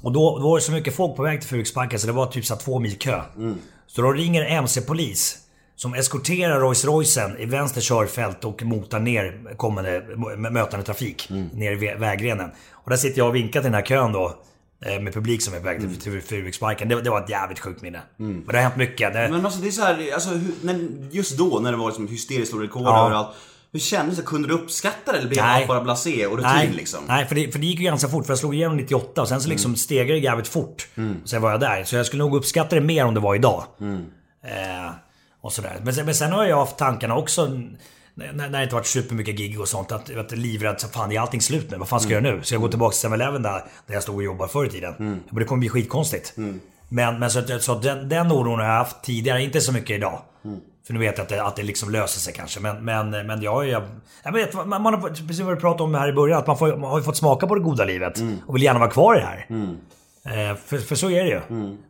[0.01, 2.25] Och då, då var det så mycket folk på väg till Furuviksparken så det var
[2.25, 3.21] typ så två mil kö.
[3.37, 3.57] Mm.
[3.87, 5.37] Så då ringer MC-polis
[5.77, 10.03] som eskorterar Rolls Roycen i vänster körfält och motar ner kommande
[10.51, 11.47] mötande trafik Mm.
[11.47, 12.49] ner i vä- vägrenen.
[12.73, 14.33] Och där sitter jag och vinkar till den här kön då.
[14.85, 16.89] eh, Med publik som är på väg till, till Furuviksparken.
[16.89, 18.01] Det, det var ett jävligt sjukt minne.
[18.19, 18.43] Mm.
[18.47, 19.13] Och det har hänt mycket.
[19.13, 20.29] Det, Men alltså det är så här, alltså,
[20.61, 23.05] när, just då när det var liksom hysteriskt stora rekord Ja.
[23.05, 23.27] överallt.
[23.71, 24.23] Hur kändes det?
[24.23, 26.99] Kunde du uppskatta det eller blev allt bara blasé och rutin Nej, liksom?
[27.07, 28.25] nej för, det, för det gick ju ganska fort.
[28.25, 30.87] För jag slog igenom 98 och sen så liksom stegrade det jävligt fort.
[30.95, 31.15] Mm.
[31.23, 31.83] Och sen var jag där.
[31.83, 33.63] Så jag skulle nog uppskatta det mer om det var idag.
[33.81, 33.95] Mm.
[34.43, 34.91] Eh,
[35.41, 35.77] och sådär.
[35.83, 37.45] Men, sen- men sen har jag haft tankarna också.
[38.13, 39.91] När, när det inte varit supermycket gig och sånt.
[39.91, 40.79] Att, att livrädd.
[40.81, 41.77] Så fan, är allting slut nu?
[41.77, 42.43] Vad fan ska jag göra nu?
[42.43, 44.93] Ska jag gå tillbaka till 7-Eleven där, där jag stod och jobbade förr i tiden?
[44.99, 45.19] Mm.
[45.29, 46.33] Men det kommer bli skitkonstigt.
[46.89, 49.43] Men, men så, så den, den oron har jag haft tidigare.
[49.43, 50.21] Inte så mycket idag.
[50.45, 50.59] Mm.
[50.87, 52.59] För nu vet jag att det, att det liksom löser sig kanske.
[52.59, 53.83] Men, men, men jag, jag,
[54.23, 56.39] jag vet, man, man har precis vad vi pratade om här i början.
[56.39, 58.19] Att man, får, man har ju fått smaka på det goda livet.
[58.47, 59.45] Och vill gärna vara kvar i det här.
[59.49, 59.55] Eh,
[60.65, 61.41] för, för så är det ju.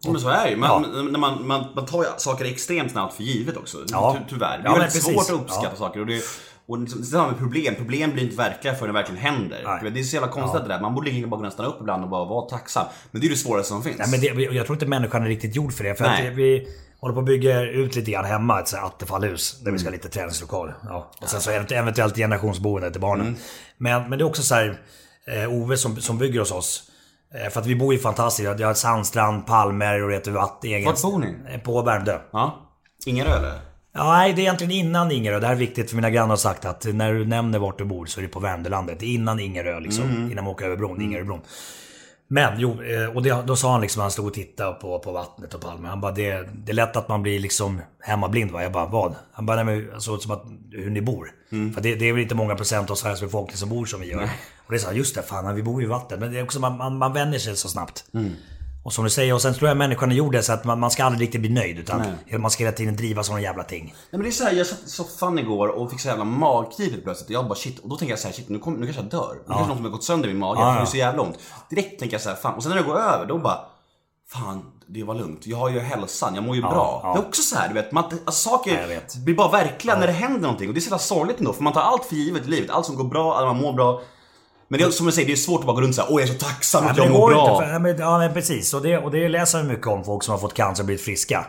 [0.01, 0.57] Ja, men så är det ju.
[0.57, 1.01] Man, Ja.
[1.01, 3.77] när man, man, man tar ju saker extremt snabbt för givet också.
[3.87, 4.17] Ja.
[4.19, 4.57] Ty, tyvärr.
[4.57, 5.77] Det är Ja, väldigt svårt att uppskatta Ja.
[5.77, 5.99] saker.
[5.99, 6.21] Och det,
[6.67, 7.75] och liksom, det samma med problem.
[7.75, 9.61] Problem blir inte verkliga förrän det verkligen händer.
[9.81, 9.91] Nej.
[9.91, 10.81] Det är så jävla konstigt det där.
[10.81, 12.85] Man borde egentligen bara stanna upp ibland och bara vara tacksam.
[13.11, 13.97] Men det är det svåraste som finns.
[13.97, 15.95] Nej, men det, jag tror inte människan är riktigt gjord för det.
[15.95, 16.33] För Nej.
[16.35, 16.67] vi,
[16.99, 19.59] Håller på att bygga ut lite grann hemma, ett attefallhus.
[19.61, 20.73] Där vi ska ha lite träningslokal.
[20.83, 21.11] Ja.
[21.21, 23.35] Och sen så event- eventuellt generationsboende till barnen.
[23.77, 24.79] Men, men det är också så här,
[25.27, 26.86] eh, Ove som, som bygger hos oss.
[27.33, 28.49] Eh, för att vi bor ju fantastiskt.
[28.59, 30.69] Vi har sandstrand, palmer och vet, vatten.
[30.69, 31.35] egen- Vart bor ni?
[31.53, 32.19] Eh, På Värmdö.
[32.31, 32.57] Ja.
[33.05, 33.59] Ingerö eller?
[33.93, 35.39] Ja, nej, det är egentligen innan Ingerö.
[35.39, 37.85] Det här är viktigt för mina grannar har sagt att när du nämner vart du
[37.85, 38.99] bor så är det på Värmdölandet.
[38.99, 40.03] Det är innan Ingerö liksom.
[40.03, 40.31] Mm.
[40.31, 41.39] Innan man åker över bron, Ingeröbron.
[42.27, 45.11] Men jo, eh, och det, då sa han liksom, han stod och tittade på, på
[45.11, 45.89] vattnet och palmer.
[45.89, 48.63] Han bara, det, det är lätt att man blir liksom hemmablind va?
[48.63, 49.15] Jag bara, vad?
[49.31, 51.31] Han bara, nej men så som att hur ni bor.
[51.51, 51.73] Mm.
[51.73, 54.11] För det, det är väl inte många procent av Sveriges befolkning som bor som vi
[54.11, 54.29] gör.
[54.65, 56.19] Och det här, just det, fan vi bor ju i vatten.
[56.19, 58.05] Men det är också, man, man, man vänjer sig så snabbt.
[58.13, 58.31] Mm.
[58.87, 60.91] Och som du säger, och sen tror jag människan är gjord så att man, man
[60.91, 61.79] ska aldrig riktigt bli nöjd.
[61.79, 62.03] Utan
[62.37, 63.83] man ska hela tiden driva sådana jävla ting.
[63.85, 66.91] Nej men det är såhär, jag satt i soffan igår och fick så jävla magknip
[66.91, 67.27] helt plötsligt.
[67.29, 69.01] Och jag bara shit, och då tänker jag så här, shit nu, kom, nu kanske
[69.01, 69.35] jag dör.
[69.35, 70.81] Nu kanske något som har gått sönder i min mage, Ja, det ja.
[70.81, 71.39] är så jävla ont.
[71.69, 72.53] Direkt tänker jag så här, fan.
[72.53, 73.59] Och sen när det går över, då bara,
[74.33, 75.47] fan det var lugnt.
[75.47, 77.01] Jag har ju hälsan, jag mår ju bra.
[77.03, 77.13] ja.
[77.13, 79.15] Det är också så här, du vet, man, alltså, saker Ja, vet.
[79.15, 80.67] blir bara verkliga när det händer någonting.
[80.67, 82.69] Och det är så jävla sorgligt ändå, för man tar allt för givet i livet.
[82.69, 84.01] Allt som går bra, alla man mår bra.
[84.69, 86.21] Men det är som jag säger, det är svårt att bara gå runt såhär, åh
[86.21, 87.55] jag är så tacksam Ja, att jag mår bra.
[87.55, 87.67] inte.
[87.73, 88.73] För, men, ja men precis.
[88.73, 91.05] Och det, och det läser vi mycket om folk som har fått cancer och blivit
[91.05, 91.45] friska.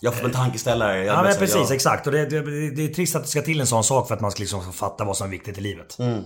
[0.00, 1.04] Jag har fått en tankeställare.
[1.04, 1.74] Jag Ja men precis, ja.
[1.74, 2.06] exakt.
[2.06, 2.40] Och det, det,
[2.70, 4.72] det är trist att det ska till en sån sak för att man ska liksom
[4.72, 5.96] fatta vad som är viktigt i livet.
[5.98, 6.22] Mm.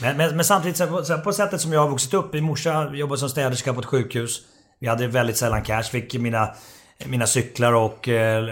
[0.00, 2.32] Men, men, men samtidigt, så, här, på sättet som jag har vuxit upp.
[2.32, 4.40] Min morsa jobbade som städerska på ett sjukhus.
[4.80, 5.82] Vi hade väldigt sällan cash.
[5.82, 6.48] Fick mina,
[7.06, 8.44] mina cyklar och eh,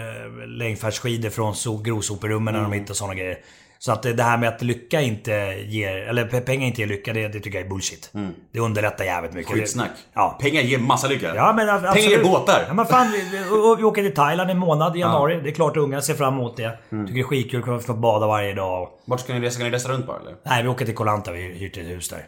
[0.47, 2.79] längdfärdsskidor från so, grovsoperummen när de Mm.
[2.79, 3.37] hittade sådana grejer.
[3.81, 5.31] Så att det här med att lycka inte
[5.67, 8.11] ger, eller pe- pengar inte ger lycka, det, det tycker jag är bullshit.
[8.53, 9.53] Det underlättar jävligt mycket.
[9.53, 9.89] Skitsnack.
[10.13, 10.37] Ja.
[10.41, 11.35] Pengar ger massa lycka.
[11.35, 12.23] Ja men ab- Pengar ger absolut.
[12.31, 12.65] båtar.
[12.67, 13.37] Ja men fan, vi, vi,
[13.77, 15.39] vi åker till Thailand en månad i januari.
[15.43, 16.79] Det är klart ungarna ser fram emot det.
[16.91, 17.05] Mm.
[17.07, 18.89] Tycker det är skitkul, kommer få bada varje dag.
[19.05, 19.55] Vart ska ni resa?
[19.55, 20.35] Ska ni resa runt bara eller?
[20.45, 22.25] Nej, vi åker till Koh Lanta, vi hyrt ett hus där.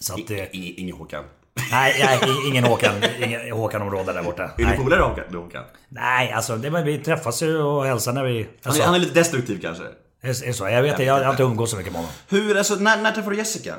[0.00, 0.48] Så att det...
[0.56, 1.24] Ingen, ingen Håkan.
[1.70, 2.92] Nej, nej, i- ingen Håkan,
[3.24, 4.50] ingen Håkan-område där borta.
[4.58, 5.24] Är du polare?
[5.30, 5.64] Du Håkan?
[5.88, 8.38] nej, alltså det, vi träffas ju och hälsar när vi...
[8.42, 9.84] Han Alltså, är, han är lite destruktiv kanske.
[10.20, 12.14] Är, är så, jag vet inte, jag, jag har inte umgås så mycket med honom.
[12.28, 13.74] Hur, alltså när, när träffade du Jessica?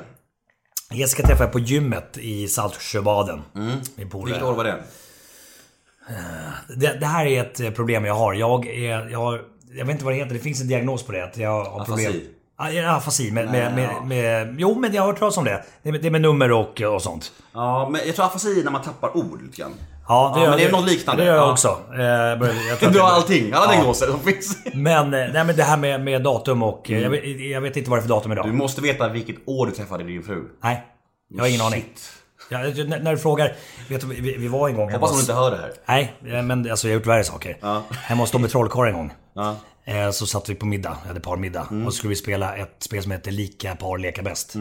[0.92, 3.42] Jessica träffade jag på gymmet i Saltsjöbaden.
[3.94, 4.26] Min polare.
[4.26, 4.82] Vilket år var det?
[6.76, 8.34] Det, det här är ett eh, problem jag har.
[8.34, 9.08] Jag är...
[9.08, 11.24] Jag, har, jag vet inte vad det heter, det finns en diagnos på det.
[11.24, 12.06] Att jag har Afasi.
[12.06, 12.88] problem.
[12.88, 13.30] Afasi.
[13.30, 15.64] Med, med, med, med, jo, men jag har hört talas om det.
[15.82, 17.32] Det är med, det är med nummer och, och sånt.
[17.52, 19.74] Ja, men jag tror afasi är när man tappar ord lite grann.
[20.10, 21.22] Ja, Ja, men det är något liknande.
[21.22, 21.52] Det gör jag Ja.
[21.52, 21.78] också.
[21.94, 22.38] Eh, jag
[22.80, 23.72] Du har det- allting, alla Ja.
[23.72, 24.58] diagnoser som finns.
[24.74, 26.90] Men, eh, nej, men det här med, med datum och...
[26.90, 28.44] eh, Jag, vet, jag vet inte vad det är för datum idag.
[28.46, 30.44] Du måste veta vilket år du träffade din fru.
[30.62, 30.84] Nej,
[31.34, 31.80] jag har ingen aning.
[31.82, 32.12] Shit.
[32.48, 33.52] Ja, när, du frågar...
[33.88, 35.72] Vet du, vi, vi var en gång Hoppas hon inte hör det här.
[35.86, 37.56] Nej, men alltså jag har gjort värre saker.
[37.60, 37.82] Ja.
[37.90, 39.12] Hemma hos Tobbe Trollkarl en gång.
[39.34, 39.56] Ja.
[40.12, 41.66] Så satt vi på middag, vi hade parmiddag.
[41.70, 41.86] Mm.
[41.86, 44.54] Och så skulle vi spela ett spel som heter Lika par leka bäst.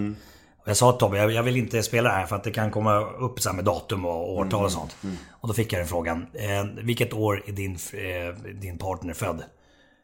[0.62, 2.52] Och jag sa till Tobbe, jag, jag vill inte spela det här för att det
[2.52, 4.96] kan komma upp så med datum och årtal och sånt.
[5.32, 6.28] Och då fick jag den frågan.
[6.34, 9.44] Eh, vilket år är din, eh, din partner född?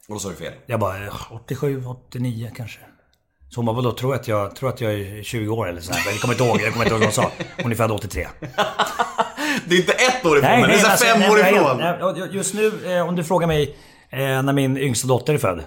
[0.08, 0.54] Och då sa du fel.
[0.66, 2.80] Jag bara, eh, 87, 89 kanske.
[3.50, 5.94] Så hon bara, vadå, tror att jag, tror att jag är 20 år eller så
[5.94, 6.12] här.
[6.12, 7.32] Jag kommer inte ihåg, jag kommer inte ihåg vad hon sa.
[7.64, 8.28] Hon är född 83.
[9.66, 11.78] Det är inte ett år ifrån, men det är alltså, fem nej, år nej, ifrån.
[11.78, 13.78] nej, Just nu, eh, om du frågar mig
[14.10, 15.64] eh, när min yngsta dotter är född.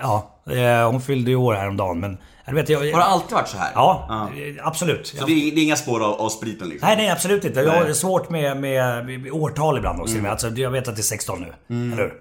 [0.00, 2.18] Ja, eh, hon fyllde ju år häromdagen men...
[2.48, 3.72] Jag vet, jag, Har det alltid varit så här?
[3.74, 5.06] Ja, eh, absolut.
[5.06, 6.88] Så det är, det är inga spår av, av spriten liksom?
[6.88, 7.60] Nej, nej absolut inte.
[7.60, 10.14] Jag har svårt med, med, med årtal ibland också.
[10.14, 10.30] Mm.
[10.30, 11.76] Alltså, jag vet att det är 16 nu.
[11.92, 12.12] Eller hur?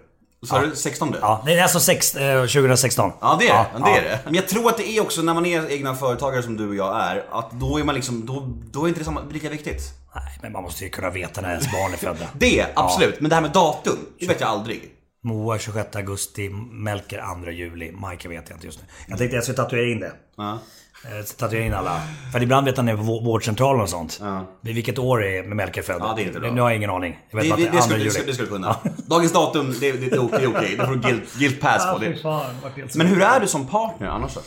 [0.46, 1.18] Sa du 16 du?
[1.22, 3.12] Ja, det är alltså sex, eh, 2016.
[3.22, 3.92] Ja det är ja, det.
[3.92, 4.20] är det.
[4.26, 6.76] Men jag tror att det är också när man är egna företagare som du och
[6.76, 9.82] jag är, att då är man liksom, då, då är inte det samma, lika viktigt.
[10.16, 12.26] Nej, men man måste ju kunna veta när ens barn är födda.
[12.34, 13.20] Det, absolut.
[13.20, 14.82] Men det här med datum, det vet jag aldrig.
[15.28, 18.86] Moa 26 augusti, Melker 2 juli, Majka vet jag inte just nu.
[19.08, 20.12] Jag tänkte jag skulle tatuera in det.
[20.38, 20.60] Ja.
[21.06, 22.02] Eh, Tatuera in alla.
[22.32, 24.18] För ibland vet han det på vå- vårdcentralen och sånt.
[24.22, 24.46] Ja.
[24.62, 25.98] Vilket år är Melker född?
[26.00, 26.52] Ja, det är inte bra.
[26.52, 27.20] Nu har jag ingen aning.
[27.30, 28.76] Jag vet Det, det, det, är skulle, 2 det, skulle, det skulle kunna.
[29.06, 30.48] Dagens datum, det, det, det är okej.
[30.48, 30.76] okej.
[30.80, 31.98] Det får du guilt, guilt pass på.
[31.98, 32.16] Det.
[32.16, 32.56] fan.
[32.96, 34.44] Men hur är du som partner annars tror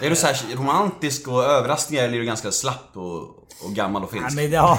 [0.00, 0.06] du?
[0.06, 3.22] Är du så romantisk och överraskningar eller är du ganska slapp och,
[3.64, 4.36] och gammal och Ja, finsk?
[4.36, 4.78] men, ja.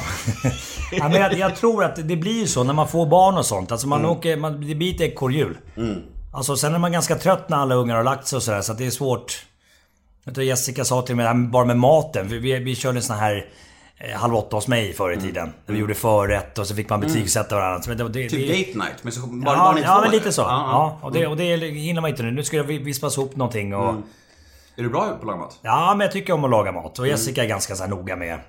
[0.92, 3.72] ja, men jag, jag tror att det blir så när man får barn och sånt.
[3.72, 4.12] Alltså man Mm.
[4.12, 5.58] åker, man, det blir ett ekorrhjul.
[6.34, 8.62] Alltså sen är man ganska trött när alla ungar har lagt sig och sådär.
[8.62, 9.46] Så att det är svårt.
[10.24, 12.28] Jag tror Jessica sa till mig, det här bara med maten.
[12.28, 13.46] Vi, vi, vi körde en sån här
[13.98, 15.26] eh, Halv åtta hos mig förr i Mm.
[15.26, 15.54] tiden.
[15.66, 17.84] Där vi gjorde förrätt och så fick man betygsätta varandra.
[17.88, 20.02] Men det, det, Typ det, date night, men så bara Ja, barn är ja två,
[20.02, 20.32] men lite eller?
[20.32, 20.42] så.
[20.42, 21.08] Ja, Ja, ja.
[21.08, 22.32] och, det, och det hinner man inte nu.
[22.32, 23.90] Nu ska det vispas ihop någonting och...
[23.90, 24.04] Mm.
[24.76, 25.60] Är du bra på att laga mat?
[25.62, 26.98] Ja, men jag tycker om att laga mat.
[26.98, 27.02] Mm.
[27.02, 28.40] Och Jessica är ganska så noga med...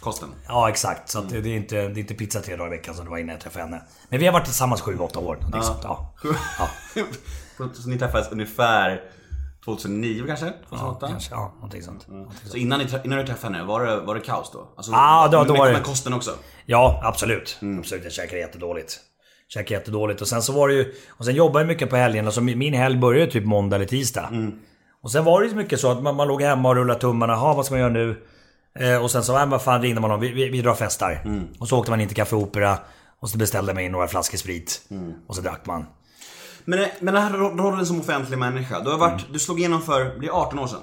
[0.00, 0.28] Kosten?
[0.48, 1.08] Ja, exakt.
[1.10, 1.42] Så Mm.
[1.42, 3.32] det, är inte, det är inte pizza tre dagar i veckan som det var innan
[3.32, 3.82] jag träffade henne.
[4.08, 5.34] Men vi har varit tillsammans 7-8 år.
[5.34, 6.14] någonting sånt, Ja.
[6.94, 7.04] Ja.
[7.74, 9.00] så ni träffades ungefär
[9.64, 10.46] 2009 kanske?
[10.46, 11.08] Ja, 2008?
[11.08, 11.34] kanske.
[11.34, 12.08] Ja, någonting sånt.
[12.08, 14.68] Någonting Så innan ni, innan du träffade henne, var det, var det kaos då?
[14.76, 16.30] Alltså, Ja, då- då med, var det- Med kosten också?
[16.66, 17.58] Ja, absolut.
[17.62, 17.78] Mm.
[17.78, 18.98] Absolut, jag käkade jättedåligt.
[19.48, 20.20] Käkade jättedåligt.
[20.20, 20.94] Och sen så var det ju...
[21.10, 22.30] Och sen jobbade jag mycket på helgerna.
[22.30, 24.28] Så min min helg började typ måndag eller tisdag.
[24.32, 24.52] Mm.
[25.02, 27.32] Och sen var det ju mycket så att man, man låg hemma och rullade tummarna.
[27.32, 28.22] Jaha, vad ska man göra nu?
[28.78, 30.20] Eh, och sen så, äh, vad fan ringde man om?
[30.20, 31.22] Vi, vi, vi drar och festar.
[31.24, 31.46] Mm.
[31.58, 32.78] Och så åkte man in till Café Opera.
[33.20, 34.82] Och så beställde man in några flaskor sprit.
[34.90, 35.12] Mm.
[35.26, 35.86] Och så drack man.
[36.64, 39.58] Men, eh, men den här ro- rollen som offentlig människa, du har varit, du slog
[39.58, 40.80] igenom för, det är 18 år sedan?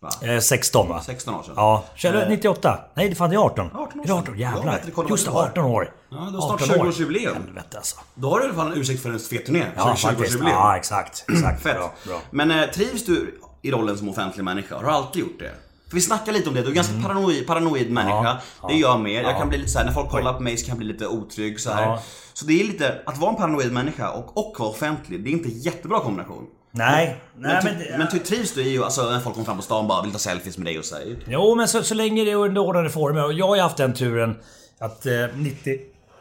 [0.00, 0.10] Va?
[0.28, 1.00] Eh, 16 va?
[1.06, 1.54] 16 år sedan?
[1.56, 1.84] Ja.
[1.94, 2.78] Känner Eh, 98?
[2.94, 3.66] Nej, det fan det är 18.
[3.74, 4.24] 18 år 18?
[4.26, 4.38] sedan.
[4.38, 4.72] Jag har Jävlar.
[4.72, 5.92] bättre koll på Just det, vad du 18 år.
[6.10, 6.84] Ja, du har snart 18 år.
[6.90, 7.34] 20-årsjubileum.
[7.46, 7.96] Helvete alltså.
[8.14, 9.64] Då har du i alla fall en ursäkt för en fet turné.
[9.76, 10.28] Ja, 20 faktiskt.
[10.28, 10.56] årsjubileum.
[10.58, 11.24] Ja, exakt.
[11.32, 11.62] exakt.
[11.62, 11.76] Fett.
[11.76, 12.20] Bra, bra.
[12.30, 14.74] Men eh, trivs du i rollen som offentlig människa?
[14.76, 15.52] Har du alltid gjort det?
[15.88, 18.18] För vi snackar lite om det, du är ganska paranoid, paranoid människa.
[18.18, 18.36] Mm.
[18.62, 19.12] Ja, det är ja, jag med.
[19.24, 19.38] Jag ja.
[19.38, 21.60] kan bli lite såhär, när folk kollar på mig så kan jag bli lite otrygg
[21.60, 21.98] så här.
[22.32, 25.32] Så det är lite, att vara en paranoid människa och, och vara offentlig, det är
[25.32, 26.46] inte en jättebra kombination.
[26.70, 27.78] Nej, Men, nej ty, men...
[27.78, 29.84] det- men ty, trivs du i ju, alltså när folk kommer fram på stan och
[29.88, 31.16] bara vill ta selfies med dig och så här.
[31.28, 33.24] Jo, men så, så länge det är under ordnade former.
[33.24, 34.36] Och jag har ju haft den turen
[34.80, 35.78] att eh, 90,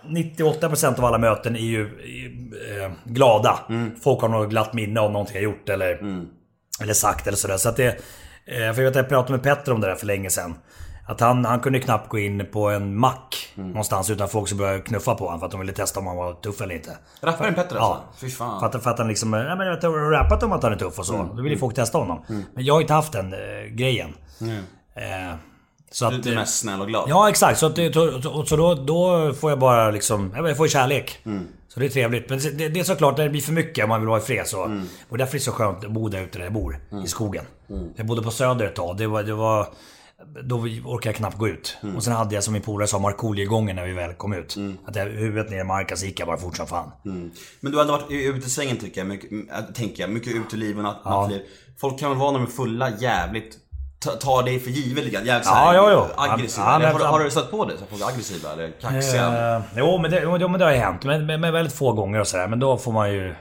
[0.07, 1.82] 98% av alla möten är ju
[2.82, 3.59] eh, glada.
[4.03, 6.24] Folk har något glatt minne om någonting jag gjort eller,
[6.82, 7.57] eller sagt eller sådär.
[7.57, 7.97] Så att det...
[8.48, 10.56] Eh, för jag vet att jag pratade med Petter om det där för länge sedan.
[11.10, 14.80] Att han, han kunde knappt gå in på en mack någonstans utan folk som började
[14.80, 16.98] knuffa på honom för att de ville testa om han var tuff eller inte.
[17.22, 18.04] Rapparen Petter Ja.
[18.10, 18.26] alltså?
[18.26, 18.60] Fy fan.
[18.60, 19.32] För att, för att han liksom...
[19.32, 21.16] Nej men jag har rappat om att han är tuff och så.
[21.16, 21.36] Mm.
[21.36, 22.24] Då vill ju folk testa honom.
[22.54, 23.39] Men jag har inte haft den eh,
[23.70, 24.14] grejen.
[24.95, 25.36] Eh,
[25.91, 27.09] så att, du är mest snäll och glad.
[27.09, 27.75] Ja exakt, så, att
[28.47, 30.33] så, då, då får jag bara liksom...
[30.35, 31.19] Jag får kärlek.
[31.25, 31.47] Mm.
[31.67, 32.29] Så det är trevligt.
[32.29, 34.23] Men det, det är såklart, när det blir för mycket om man vill vara i
[34.23, 34.65] fred så...
[34.65, 34.88] Mm.
[35.09, 36.79] Och därför är det så skönt att bo där ute där jag bor.
[37.05, 37.45] I skogen.
[37.95, 38.97] Jag bodde på Söder ett tag.
[38.97, 39.23] Det var...
[39.23, 39.67] Det var
[40.43, 41.77] då orkade jag knappt gå ut.
[41.83, 41.95] Mm.
[41.95, 44.57] Och sen hade jag som min polare sa Markoolio-gången när vi väl kom ut.
[44.85, 46.91] Att jag huvudet ner i marken så gick jag bara fort som fan.
[47.03, 50.09] Men du har ändå varit i utesvängen tycker jag, mycket, äh, tänker jag.
[50.09, 51.21] Mycket uteliv och natt, Ja.
[51.21, 51.41] nattliv.
[51.79, 53.57] Folk kan väl vara när de är fulla jävligt
[54.00, 55.26] ta, ta dig för givet lite grann.
[55.26, 56.10] Jävligt Ja, ja, ja.
[56.34, 56.66] aggressiva.
[56.66, 57.78] Ja, Eller men- har, du- har du stött på det?
[57.78, 59.56] Så folk är aggressiva eller kaxiga?
[59.56, 61.04] Eh, jo, men det, jo, men det har ju hänt.
[61.04, 62.48] Men, men, men väldigt få gånger och sådär.
[62.48, 63.36] Men då får man ju eh,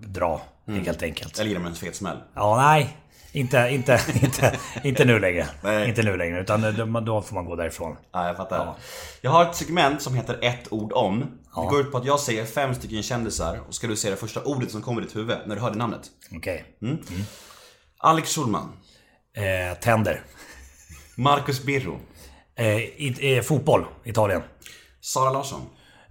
[0.00, 0.40] dra.
[0.84, 1.38] Helt enkelt.
[1.38, 2.16] Eller ger dem en fet smäll?
[2.34, 2.96] Ja, nej.
[3.34, 5.46] Inte, inte, inte, inte nu längre.
[5.62, 5.88] Nej.
[5.88, 6.40] Inte nu längre.
[6.40, 6.60] Utan
[6.92, 7.96] då, då får man gå därifrån.
[8.12, 8.56] Ja, jag fattar.
[8.56, 8.76] Ja.
[9.20, 11.24] Jag har ett segment som heter ett ord om.
[11.54, 11.62] Ja.
[11.62, 14.16] Det går ut på att jag säger fem stycken kändisar och ska du säga det
[14.16, 16.00] första ordet som kommer i ditt huvud när du hör det namnet.
[16.36, 16.64] Okej.
[17.98, 18.72] Alex Schulman.
[19.36, 20.20] Eh, tänder.
[21.16, 22.00] Marcus Birro.
[22.56, 23.84] Eh, i, eh, fotboll.
[24.04, 24.42] Italien.
[25.00, 25.60] Sara Larsson.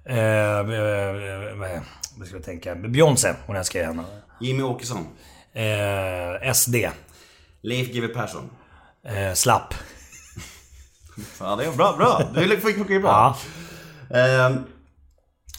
[0.06, 1.82] Eh, eh, eh,
[2.18, 2.76] vad ska jag tänka?
[2.76, 3.34] Beyoncé.
[3.46, 4.04] Hon älskar jag henne.
[4.42, 5.08] Jimmy Åkesson.
[5.54, 6.76] Eh, SD.
[7.64, 8.50] Leif GW Persson.
[9.36, 9.74] Slapp.
[11.40, 12.22] Ja, det är bra, bra.
[12.34, 13.36] Du fick mycket bra.
[14.10, 14.52] Ja.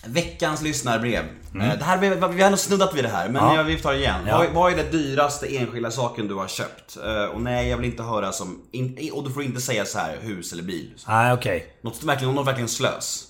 [0.07, 1.25] Veckans lyssnarbrev.
[1.55, 3.51] Eh, det här, vi, vi har ändå snuddat vid det här, men Mm.
[3.55, 3.57] Ja.
[3.57, 4.21] jag, vi tar det igen.
[4.27, 4.39] Ja.
[4.39, 6.97] Vad, vad är det dyraste enskilda saken du har köpt?
[7.05, 8.63] Eh, och nej, jag vill inte höra som...
[8.73, 10.95] In, och du får inte säga så här hus eller bil.
[11.09, 11.67] Nej, okej.
[11.83, 13.25] Något som verkligen, något verkligen slös.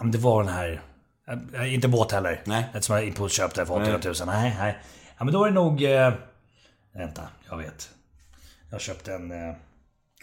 [0.00, 0.82] Men det var den här...
[1.54, 2.42] eh, Inte båt heller.
[2.44, 2.64] Nej.
[2.74, 4.14] Eftersom jag impulsköpte för 800 000.
[4.26, 4.26] Nej.
[4.26, 4.78] Nej, nej.
[5.18, 5.82] Ja, men då är det nog...
[5.84, 6.12] Eh,
[6.94, 7.88] vänta, jag vet.
[8.70, 9.30] Jag köpte en...
[9.30, 9.54] Eh,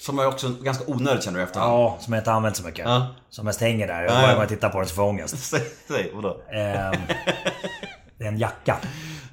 [0.02, 2.86] Som var också ganska onödigt känner du efter ja, som jag inte använt så mycket.
[2.86, 3.08] Ja.
[3.30, 4.04] Som mest hänger där.
[4.04, 4.32] Ja, Varje ja.
[4.34, 5.38] gång jag tittar på den så får jag ångest.
[5.50, 6.41] Säg, säg, vadå?
[6.52, 6.93] Ehm,
[8.18, 8.78] det är en jacka.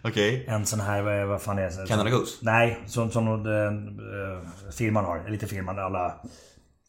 [0.05, 0.45] Okej.
[0.49, 1.87] En sån här, vad- fan är det?
[1.89, 2.39] Canada Goose?
[2.41, 5.29] Nej, som, som uh, firman har.
[5.31, 6.15] Lite firman, alla...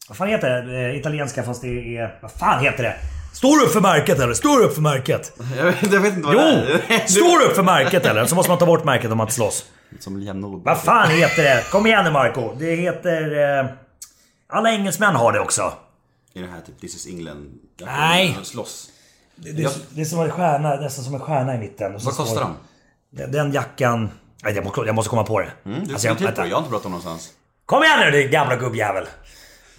[0.08, 0.80] Vad fan heter det?
[0.90, 2.18] Eh, italienska fast det är...
[2.22, 2.96] Vad fan heter det?
[3.34, 4.34] Står du upp för märket eller?
[4.34, 5.32] Står du upp för märket?
[5.56, 6.40] Jag vet, jag vet inte vad Jo!
[6.40, 7.06] det är.
[7.06, 8.26] Står du upp för märket eller?
[8.26, 9.64] Så måste man ta bort märket om man inte slåss.
[10.00, 10.62] Som Liam.
[10.62, 11.64] Vad fan heter det?
[11.70, 12.54] Kom igen nu Marco.
[12.58, 13.58] Det heter...
[13.60, 13.66] Eh,
[14.48, 15.72] alla engelsmän har det också.
[16.32, 17.52] I det här typ This is England.
[17.80, 18.38] Nej.
[18.42, 18.90] Slåss.
[19.36, 21.92] Det, det, det är som en stjärna, nästan som en stjärna i mitten.
[21.92, 22.56] Vad kostar de?
[23.10, 24.10] Den, den jackan...
[24.42, 25.50] Jag, måste, jag måste komma på det.
[25.64, 26.46] Mm, du Alltså, jag, på det.
[26.48, 27.30] Jag har inte bråttom någonstans.
[27.66, 29.04] Kom igen nu din gamla gubbjävel!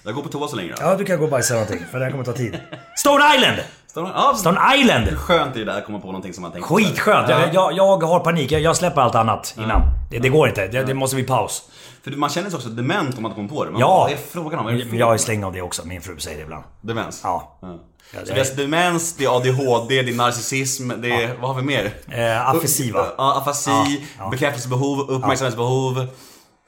[0.05, 0.75] Jag går på toa så länge då.
[0.79, 2.59] Ja, du kan gå och bajsa någonting, för det här kommer ta tid.
[2.97, 3.57] Stone Island!
[3.87, 5.17] Stone, ja, Stone Island!
[5.17, 6.67] Skönt är det där att komma på någonting som man tänker?
[6.75, 7.29] Skitskönt!
[7.29, 7.39] Ja.
[7.39, 9.81] Jag, jag, jag har panik, jag, jag släpper allt annat innan.
[10.11, 11.69] Det, det går inte, det, det måste bli paus.
[12.03, 13.71] För man känner sig också dement om man inte kommer på det.
[13.71, 13.87] Man Ja.
[13.87, 14.67] bara, Vad är frågan om?
[14.67, 16.63] Är det jag är släng av det också, min fru säger det ibland.
[16.81, 17.21] Demens?
[17.23, 17.57] Ja.
[17.61, 17.67] Ja.
[18.13, 21.35] Ja, Så det är- demens, det är ADHD, det är narcissism, det är...
[21.41, 21.93] Vad har vi mer?
[22.11, 23.05] Eh, afasi va?
[23.17, 23.85] Ja, afasi, Ja,
[24.19, 24.29] ja.
[24.29, 26.07] bekräftelsebehov, uppmärksamhetsbehov,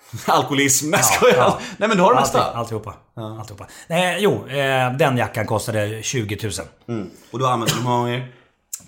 [0.25, 0.91] alkoholism.
[0.93, 1.35] Jag skojar.
[1.37, 1.59] ja.
[1.77, 2.51] Nej men du har det Alltid, mesta.
[2.53, 2.93] alltihopa.
[3.15, 3.67] alltihopa.
[3.87, 6.51] Nej, jo, eh, den jackan kostade 20 000.
[6.97, 7.09] Mm.
[7.31, 8.33] Och du har använt den hur många gånger?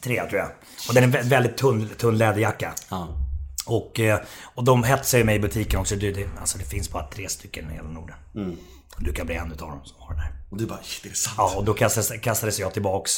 [0.01, 0.49] Tre tror jag.
[0.87, 2.73] Och den är en vä- väldigt tunn, tunn läderjacka.
[2.89, 3.07] Ja.
[3.65, 4.19] Och, eh,
[4.55, 5.95] och de hetsar ju mig i butiken också.
[5.95, 8.15] Det, det, alltså det finns bara tre stycken i hela Norden.
[8.97, 10.31] Du kan bli en utav dem som har den här.
[10.49, 11.35] Och du bara, det är sant.
[11.37, 13.11] Ja, och då kastades, kastades jag tillbaks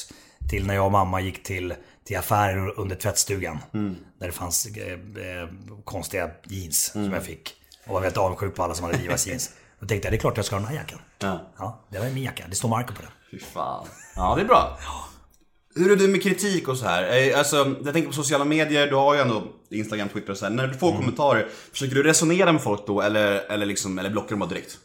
[0.49, 1.73] till när jag och mamma gick till,
[2.07, 3.57] till affärer under tvättstugan.
[4.19, 5.47] Där det fanns eh, eh,
[5.83, 7.53] konstiga jeans som jag fick.
[7.91, 9.49] Och var väldigt avundsjuk på alla som hade Levi's jeans.
[9.79, 10.99] Då tänkte jag, det är klart jag ska ha den här jackan.
[11.19, 11.41] Ja.
[11.57, 12.43] Ja, det var min jacka.
[12.49, 13.11] Det står Marco på den.
[13.31, 13.85] Fy fan.
[14.15, 14.77] Ja, det är bra.
[15.75, 17.29] Hur är du med kritik och så här?
[17.31, 20.45] Eh, Alltså, jag tänker på sociala medier, du har ju ändå Instagram, Twitter och så
[20.45, 20.51] här.
[20.51, 24.29] När du får kommentarer, försöker du resonera med folk då eller, eller, liksom, eller blockar
[24.29, 24.77] du bara direkt?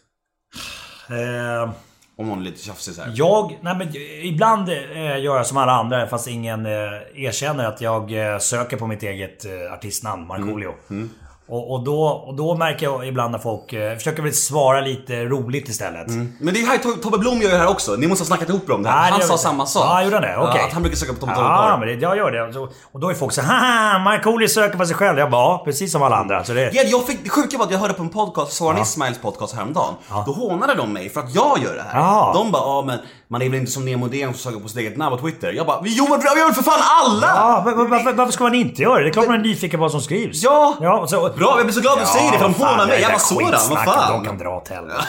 [1.10, 1.70] Eh,
[2.16, 3.12] Om någon är lite tjafsig så här.
[3.14, 3.96] jag, nej men
[4.26, 6.72] ibland eh, gör jag som alla andra fast ingen eh,
[7.14, 10.74] erkänner att jag eh, söker på mitt eget eh, artistnamn, Markoolio.
[10.90, 11.10] Mm.
[11.48, 15.24] Och, och, då, och då märker jag ibland när folk eh, försöker väl svara lite
[15.24, 16.06] roligt istället.
[16.40, 17.92] Men det är här To- Tobbe Blom gör ju det här också.
[17.96, 19.02] Ni måste ha snackat ihop om det här.
[19.02, 19.42] Nej, Han sa inte.
[19.42, 19.84] samma sak.
[19.86, 20.36] Ja, gjorde han det?
[20.36, 20.54] Okej.
[20.60, 21.80] Ja, att han brukar söka på Tom Tobbe Ja, Blom.
[21.80, 22.58] men det, jag gör det.
[22.92, 23.58] Och då är folk så här,
[23.92, 25.18] haha, Markoolio söker på sig själv.
[25.18, 26.44] Jag bara, ja, precis som alla andra.
[26.44, 28.82] Så det, Ja, jag fick, det sjuka var att jag hörde på en podcast, Soran
[28.82, 29.94] Ismails podcast häromdagen.
[30.26, 32.00] Då hånade de mig för att jag gör det här.
[32.00, 32.32] Ja.
[32.34, 34.78] De bara, ja men man är väl inte som Nemo Dén som söker på sitt
[34.78, 35.52] eget namn på Twitter.
[35.52, 37.26] Jag bara, vi gör väl för fan alla!
[37.26, 39.02] Ja, men var- varför, varför ska man inte göra det?
[39.04, 40.42] Det är klart man är nyfiken på vad som skrivs.
[40.42, 40.76] Ja!
[40.80, 42.96] ja så, Bra, jag blir så glad att du säger det för de hånar mig.
[42.96, 44.12] det Jag bara sådan, vad fan.
[44.12, 45.04] De kan dra åt helvete.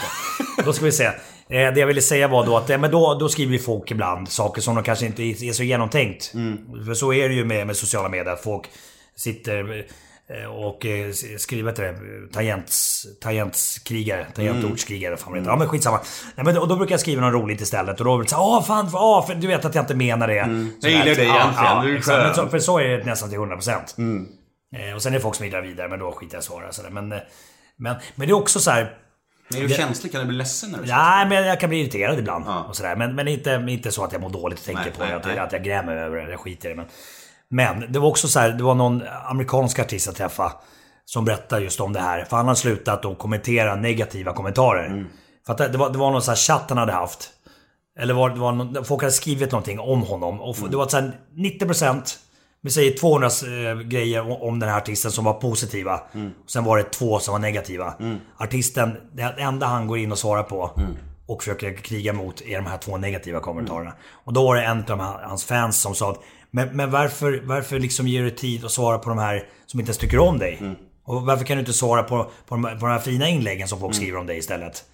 [0.64, 1.04] då ska vi se.
[1.04, 1.12] Eh,
[1.48, 4.62] Det jag ville säga var då att eh, men då, då skriver folk ibland saker
[4.62, 6.30] som de kanske inte är så genomtänkt.
[6.34, 6.58] Mm.
[6.86, 8.36] För så är det ju med, med sociala medier.
[8.44, 8.62] Folk
[9.16, 9.86] sitter
[10.48, 11.06] och eh,
[11.50, 15.16] vad heter det, tangents, tangentskrigare, tangentordskrigare.
[15.16, 15.50] Fan vad det heter.
[15.52, 16.00] Ja men skitsamma.
[16.34, 17.98] Nej, men då, då brukar jag skriva något roligt istället.
[18.00, 20.28] Och då blir det såhär, åh fan, åh, för du vet att jag inte menar
[20.28, 20.34] det.
[20.34, 20.88] Jag Sådär.
[20.88, 21.54] gillar det egentligen.
[21.56, 22.24] Ja, Du är exakt.
[22.24, 24.26] Men så, för så är det nästan till 100%.
[24.76, 26.72] Eh, och sen är det folk som idrar vidare, men då skiter jag i svara.
[26.72, 26.90] Sådär.
[26.90, 27.18] Men, eh,
[27.78, 28.96] men, men det är också så här.
[29.50, 30.12] Men är du känslig?
[30.12, 32.44] Kan du bli ledsen när du Nej, men jag kan bli irriterad ibland.
[32.46, 32.64] Ja.
[32.64, 32.96] Och sådär.
[32.96, 35.16] Men, men inte, inte så att jag mår dåligt och tänker Nej, på nej, det.
[35.16, 35.38] Att, nej.
[35.38, 36.30] att jag grämer över det.
[36.30, 36.76] Jag skiter i det.
[36.76, 36.86] Men,
[37.50, 38.48] men det var också så här.
[38.50, 40.52] Det var någon amerikansk artist jag träffade.
[41.04, 42.24] Som berättade just om det här.
[42.24, 44.86] För han har slutat att kommentera negativa kommentarer.
[44.86, 45.06] Mm.
[45.46, 47.30] För att det, var, det var någon sån här chatt han hade haft.
[47.98, 50.40] Eller var, det var någon, folk hade skrivit någonting om honom.
[50.40, 50.70] Och Mm.
[50.70, 52.16] det var så här 90%
[52.60, 56.00] vi säger 200 eh, grejer om den här artisten som var positiva.
[56.14, 56.30] Mm.
[56.46, 57.94] Sen var det två som var negativa.
[58.38, 60.96] Artisten, det enda han går in och svarar på Mm.
[61.26, 63.92] och försöker kriga mot är de här två negativa kommentarerna.
[64.24, 66.18] Och då var det en av de här, hans fans som sa att
[66.50, 69.88] Men, men varför, varför liksom ger du tid att svara på de här som inte
[69.88, 70.58] ens tycker om dig?
[70.60, 70.74] Mm.
[71.04, 73.80] Och varför kan du inte svara på, på, de, på de här fina inläggen som
[73.80, 74.84] folk skriver om dig istället?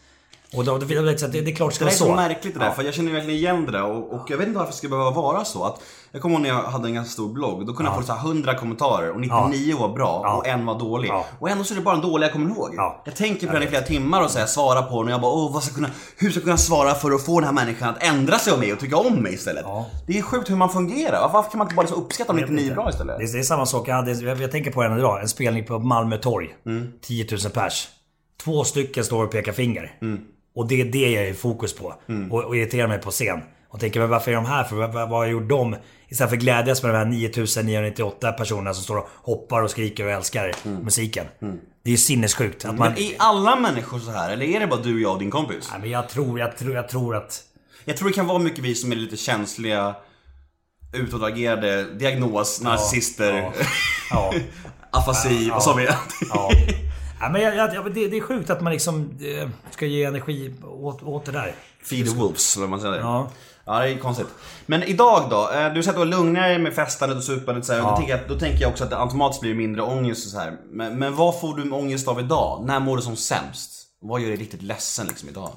[0.57, 2.05] Och då, då, det, det, det är klart det ska Det vara där är så
[2.05, 2.15] så.
[2.35, 2.73] märkligt det där, Ja.
[2.73, 4.89] för jag känner verkligen igen det där och, och jag vet inte varför det ska
[4.89, 5.81] behöva vara så att
[6.13, 8.13] Jag kommer ihåg när jag hade en ganska stor blogg, då kunde jag få så
[8.13, 10.35] här 100 kommentarer och 99 var bra Ja.
[10.37, 11.09] och en var dålig.
[11.09, 11.25] Ja.
[11.39, 12.75] Och ändå så är det bara en dålig jag kommer ihåg.
[12.77, 13.03] Ja.
[13.05, 15.21] Jag tänker på den i flera timmar och så här, svarar på den och jag
[15.21, 17.47] bara åh, vad ska jag kunna, hur ska jag kunna svara för att få den
[17.57, 19.63] här människan att ändra sig om mig och tycka om mig istället?
[19.67, 19.87] Ja.
[20.07, 21.31] Det är sjukt hur man fungerar.
[21.33, 23.19] Varför- kan man inte bara liksom uppskatta om 99 är bra istället?
[23.19, 23.89] Det är, det är samma sak.
[23.89, 25.21] Jag, hade, jag, tänker på en idag.
[25.23, 26.49] En spelning på Malmö torg.
[26.67, 26.93] Mm.
[27.03, 27.89] 10 000 pers.
[28.45, 29.99] Två stycken står och pekar finger.
[30.03, 30.21] Mm.
[30.55, 31.95] Och det är det jag är i fokus på.
[32.31, 33.41] Och, och irriterar mig på scen.
[33.69, 34.77] Och tänker, men varför är de här för?
[34.77, 35.77] Vad, vad, vad har gjort de?
[36.09, 40.05] Istället för att glädjas med de här 9998 personerna som står och hoppar och skriker
[40.05, 40.53] och älskar
[40.83, 41.27] musiken.
[41.83, 42.65] Det är ju sinnessjukt.
[42.65, 43.03] Att man, Mm.
[43.03, 45.69] Men är alla människor så här eller är det bara du, jag och din kompis?
[45.71, 47.43] Nej, men jag tror, jag tror, jag tror att...
[47.85, 49.95] Jag tror det kan vara mycket vi som är lite känsliga,
[50.93, 53.51] utåtagerade, diagnos, narcissister,
[54.11, 54.35] Ja.
[54.91, 55.97] afasi och så vidare.
[57.25, 57.31] Ja.
[57.33, 61.03] Men jag, jag, det, det är sjukt att man liksom eh, ska ge energi åt,
[61.03, 61.55] åt det där.
[61.83, 62.99] Feed the wolves, eller man säger.
[62.99, 63.31] Ja.
[63.67, 64.27] Ja, det är konstigt.
[64.67, 65.51] Men idag då?
[65.53, 67.81] eh, Du säger att du var lugnare med festandet och supandet så här.
[67.81, 67.91] Ja.
[67.91, 70.39] Då, tänker jag, då tänker jag också att det automatiskt blir mindre ångest och så
[70.39, 70.57] här.
[70.71, 72.65] Men, men vad får du ångest av idag?
[72.67, 73.71] När mår du som sämst?
[74.01, 75.53] Vad gör dig riktigt ledsen liksom idag?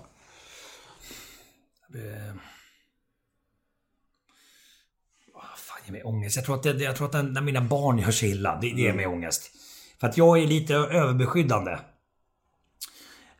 [5.33, 6.35] Vad fan ger mig ångest?
[6.35, 8.69] Jag tror att, det, jag tror att när när mina barn gör sig illa, det,
[8.75, 9.51] det ger mig ångest.
[9.99, 11.77] För att jag är lite överbeskyddande.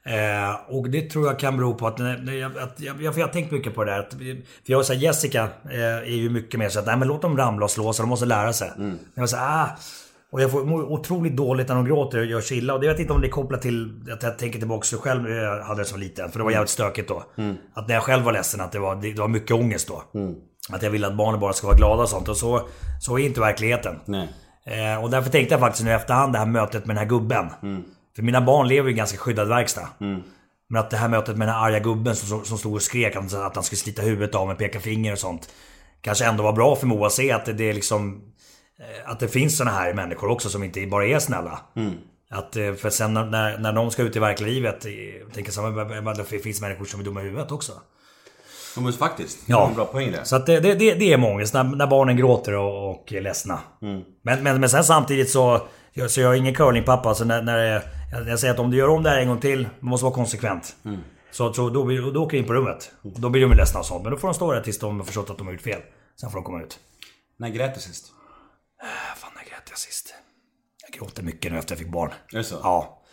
[0.04, 3.34] Eh, och det tror jag kan bero på att, jag, att jag, jag, jag har
[3.34, 4.00] tänkt mycket på det där.
[4.00, 7.22] Att, för jag säger Jessica eh, är ju mycket mer så att nej men låt
[7.22, 8.72] dem ramla och slå sig, de måste lära sig.
[9.14, 9.70] Jag var så här, ah,
[10.32, 12.74] och jag får otroligt dåligt när de gråter och gör sig illa.
[12.74, 15.30] Och det vet inte om det är kopplat till att jag tänker tillbaka till själv
[15.30, 16.32] jag hade det som liten.
[16.32, 17.24] För det var jävligt stökigt då.
[17.74, 20.04] Att när jag själv var ledsen att det var, det, det var mycket ångest då.
[20.70, 22.28] Att jag ville att barnen bara ska vara glada och sånt.
[22.30, 22.68] Och så,
[23.02, 24.00] så är inte verkligheten.
[24.06, 24.30] Nej.
[24.68, 27.10] Eh, och därför tänkte jag faktiskt nu i efterhand det här mötet med den här
[27.10, 27.46] gubben.
[28.16, 29.88] För mina barn lever i ganska skyddad verkstad.
[30.70, 33.16] Men att det här mötet med den här arga gubben som, som stod och skrek
[33.16, 35.50] att, att han skulle slita huvudet av med peka finger och sånt.
[36.02, 38.22] Kanske ändå var bra för Moa att se att det, det är liksom...
[38.80, 41.60] eh, Att det finns såna här människor också som inte bara är snälla.
[42.32, 44.92] Att, eh, för sen när- när, de ska ut i verkliga livet, eh,
[45.34, 47.72] tänker jag men det finns människor som är dumma i huvudet också.
[48.78, 49.48] Ja, men faktiskt.
[49.48, 49.68] Det Ja.
[49.68, 50.26] en bra poäng det.
[50.26, 53.60] Så att det, det, det, är många när, när barnen gråter och, och är ledsna.
[53.80, 55.68] Men, men, men sen samtidigt så...
[56.08, 57.16] Så jag är ingen curlingpappa.
[57.16, 57.58] Så när, när
[58.12, 60.04] jag, jag säger att om du gör om det här en gång till, man måste
[60.04, 60.76] vara konsekvent.
[61.32, 62.92] Så, så då, blir, då åker jag in på rummet.
[63.04, 64.04] Och då blir de ledsna och sånt.
[64.04, 65.82] Men då får de stå där tills de har förstått att de har gjort fel.
[66.22, 66.80] Sen får de komma ut.
[67.40, 68.06] När grät du sist?
[69.16, 70.14] Fan, när grät jag sist?
[70.88, 72.12] Jag gråter mycket nu efter jag fick barn.
[72.34, 72.56] Är det så?
[72.64, 73.04] Ja.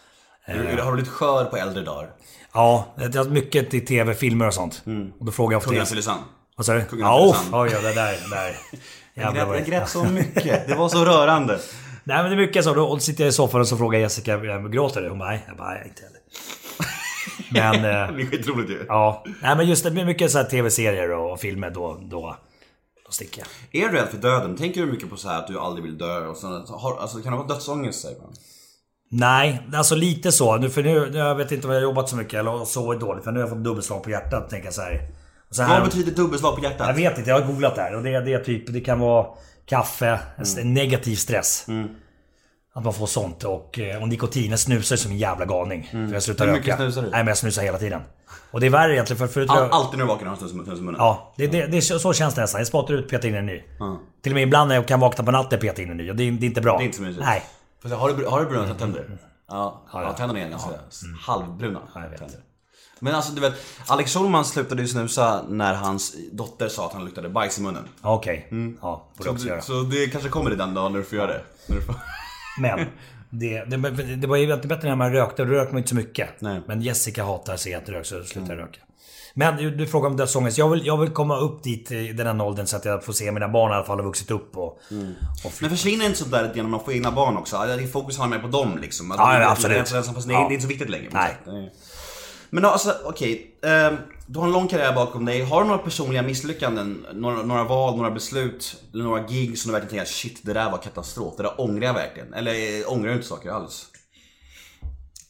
[0.47, 2.11] Du- Har du blivit skör på äldre dagar?
[2.53, 4.83] Ja, det är mycket i tv, filmer och sånt.
[5.19, 5.71] Och då frågar jag ofta...
[5.71, 6.21] Kungen Tylösand?
[6.57, 6.85] Vad sa du?
[6.85, 8.31] Kungen av Ja, oh, oj, ja, det där...
[8.31, 8.57] där.
[9.17, 10.69] Jag grät, jag det- grät så mycket.
[10.69, 11.59] Det var så rörande.
[12.05, 12.75] Nej men det är mycket så.
[12.75, 14.37] Då sitter jag i soffan och så frågar Jessica,
[14.69, 15.09] gråter du?
[15.09, 15.45] Hon bara, nej.
[15.49, 16.21] Jag bara, nej, inte heller.
[17.83, 18.09] Men...
[18.11, 18.85] eh, Det är skitroligt ju.
[18.89, 19.25] ja.
[19.43, 22.37] Nej men just det, mycket så här tv-serier och filmer då, då,
[23.07, 23.43] då sticker
[23.73, 23.85] jag.
[23.85, 24.57] Är du rädd för döden?
[24.57, 26.27] Tänker du mycket på så här att du aldrig vill dö?
[26.27, 28.01] Och så, har, alltså, kan det vara dödsångest?
[28.03, 28.33] Säger man?
[29.11, 30.57] Nej, alltså lite så.
[30.57, 33.25] Nu, för nu, jag vet inte om jag har jobbat så mycket eller sovit dåligt.
[33.25, 34.51] För nu har jag fått dubbelslag på hjärtat.
[34.51, 35.09] Tänker jag så här.
[35.49, 36.87] Och så här Vad betyder dubbelslag på hjärtat?
[36.87, 37.95] Jag vet inte, jag har googlat det här.
[37.97, 39.27] Och det, det typ, det kan vara
[39.67, 40.19] kaffe,
[40.61, 41.67] en negativ stress.
[42.77, 43.45] Att man får sånt.
[43.45, 45.89] Och, eh, och nikotin, jag snusar som en jävla galning.
[45.91, 46.77] För jag slutar Hur mycket röka.
[46.77, 47.11] snusar du?
[47.11, 48.01] Nej men jag snusar hela tiden.
[48.51, 49.51] Och det är värre egentligen för förut...
[49.51, 50.95] All, alltid när du vaknar har du snus i munnen?
[50.99, 52.61] Ja, det, det, det, så känns det nästan.
[52.61, 53.63] Jag spottar ut, petar in en ny.
[54.23, 56.11] Till och med ibland när jag kan vakna på natten petar in en ny.
[56.11, 56.77] Och det, är- det är inte bra.
[56.79, 57.25] Det är inte så mysigt.
[57.25, 57.43] Nej.
[57.93, 59.19] Har du, har du bruna tänder?
[59.49, 60.13] Ja, ja, ja.
[60.13, 60.71] tänderna är ganska
[61.21, 61.81] halvbruna.
[61.95, 62.19] Ja, jag vet.
[62.19, 62.41] tänder.
[63.01, 63.55] Men alltså du vet,
[63.87, 67.85] Alex Schulman slutade ju snusa när hans dotter sa att han luktade bajs i munnen.
[68.03, 68.49] Okej.
[68.83, 69.61] Ja, borde Så, jag också du, göra.
[69.63, 71.43] så det kanske kommer i den dagen när du får göra det.
[71.69, 71.95] När du får...
[72.61, 72.87] Men
[73.31, 75.45] det, det, det var ju inte bättre när man rökte.
[75.45, 76.41] Då rökte man inte så mycket.
[76.41, 76.61] Nej.
[76.67, 78.81] Men Jessica hatar jag röker så slutar jag röka.
[79.37, 80.59] Men du, du frågar om dödsångest.
[80.59, 83.13] Jag vill, jag vill komma upp dit i den här åldern så att jag får
[83.13, 84.67] se mina barn i alla fall ha vuxit upp och...
[85.45, 87.57] och Men försvinner inte sånt där lite grann när man får egna barn också?
[87.67, 89.13] Det Fokus har mer på dem liksom.
[89.13, 89.91] Att Ja, ja, absolut.
[89.91, 90.39] det är Ja.
[90.39, 91.09] det är inte så viktigt längre.
[91.13, 91.73] Nej.
[92.51, 93.57] Men alltså okej.
[93.63, 95.43] ehm, du har en lång karriär bakom dig.
[95.45, 97.07] Har du några personliga misslyckanden?
[97.13, 98.77] Några, några val, några beslut?
[98.93, 101.35] Eller några gig som du verkligen tänker shit det där var katastrof.
[101.37, 102.35] Det där ångrar jag verkligen.
[102.35, 103.87] Eller eh, ångrar du inte saker alls?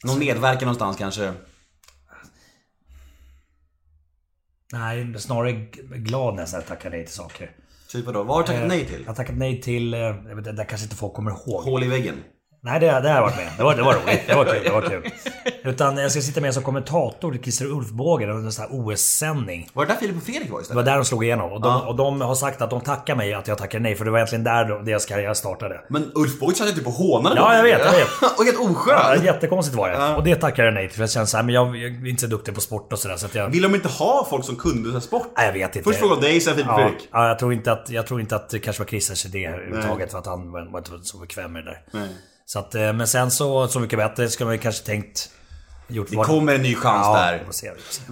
[0.04, 1.32] Någon medverkan någonstans kanske?
[4.72, 5.52] Nej, snarare
[5.96, 7.50] glad nästan att jag tackar nej till saker.
[7.88, 8.22] Typ vadå?
[8.22, 9.00] Vad har du tackat Eh, nej till?
[9.00, 9.94] Jag har tackat nej till...
[9.94, 11.62] eh, Jag vet, det där kanske inte folk kommer ihåg.
[11.64, 12.14] Hål i väggen?
[12.66, 13.48] Nej, det, det har jag varit med.
[13.56, 14.22] Det var, det var roligt.
[14.26, 14.60] Det var kul.
[14.64, 15.10] Det var kul.
[15.64, 18.26] Utan jag ska sitta med som kommentator till Christer Ulfbåge.
[18.26, 19.68] Det var en sån här OS-sändning.
[19.72, 20.76] Var det där Filip och Fredrik var Det istället?
[20.76, 21.52] var där de slog igenom.
[21.52, 21.88] Och de, Ja.
[21.88, 23.94] och de har sagt att de tackar mig att jag tackar nej.
[23.94, 25.80] För det var egentligen där deras karriär startade.
[25.88, 28.08] Men Ulf Båge satt ju typ och hånade Ja, jag vet, jag vet.
[28.38, 28.94] och helt oskön!
[28.98, 30.14] Ja, jättekonstigt var det.
[30.16, 30.96] Och det tackar jag nej till.
[30.96, 33.16] För jag känner såhär, men jag, jag är inte så duktig på sport och sådär.
[33.16, 33.48] Så jag...
[33.48, 35.26] Vill de inte ha folk som kunde så här sport?
[35.36, 35.88] Nej, jag vet inte.
[35.90, 37.08] Först frågade dig, sen Filip och ja, Fredrik.
[37.12, 40.10] ja, jag tror inte att, jag tror inte att det kanske var Christers idé överhuvudtaget.
[40.10, 41.82] För att han var var inte så bekväm med det där.
[42.00, 42.08] Nej.
[42.46, 45.30] Så att, eh, men sen så, Så mycket bättre ska man kanske tänkt...
[45.88, 47.46] Gjort Det kommer en ny chans ja, där.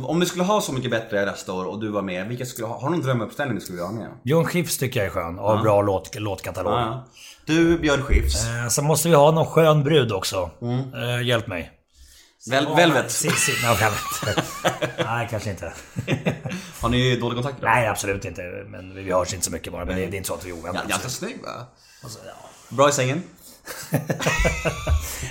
[0.06, 2.66] Om du skulle ha Så mycket bättre nästa år och du var med, vilka skulle
[2.66, 4.08] ha, har du någon drömuppställning du skulle vilja ha med?
[4.24, 5.38] John Schiffs tycker jag är skön.
[5.38, 6.72] Och har bra låt, låtkatalog.
[6.72, 7.04] Ja, ja.
[7.46, 8.46] Du, Björn Skifs.
[8.46, 10.50] Eh, Sen måste vi ha någon skön brud också.
[10.62, 10.94] Mm.
[10.94, 11.70] Eh, hjälp mig.
[12.50, 13.10] Vel Velvet.
[13.10, 14.44] Si, si, Velvet.
[15.04, 15.72] nej, kanske inte.
[16.80, 17.66] Har ni dålig kontakt då?
[17.66, 18.42] Nej, absolut inte.
[18.68, 19.84] Men vi hörs inte så mycket bara.
[19.84, 20.80] Men det, det är inte så att vi är ovänner.
[20.82, 21.66] Ja, ganska snygg va?
[22.68, 23.22] Bra i sängen?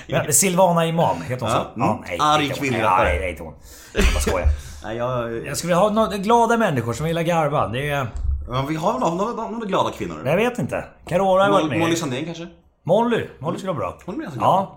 [0.08, 1.68] Ja, Silvana Imam, heter hon så?
[1.76, 2.04] Ja, mm.
[2.08, 3.54] nej, Arg kvinnlig Nej, det är inte hon.
[3.94, 4.48] Jag bara skojar.
[4.84, 5.46] Nej, jag...
[5.46, 7.68] Jag skulle vilja ha några glada människor som gillar garva.
[7.68, 8.08] Det är...
[8.50, 10.22] Men vi har några, några, några glada kvinnor?
[10.26, 10.86] Jag vet inte.
[11.08, 11.80] Carola har varit med.
[11.80, 12.48] Molly Sandén kanske?
[12.84, 13.28] Molly.
[13.40, 14.00] Molly skulle vara bra.
[14.06, 14.68] Hon är ganska glad.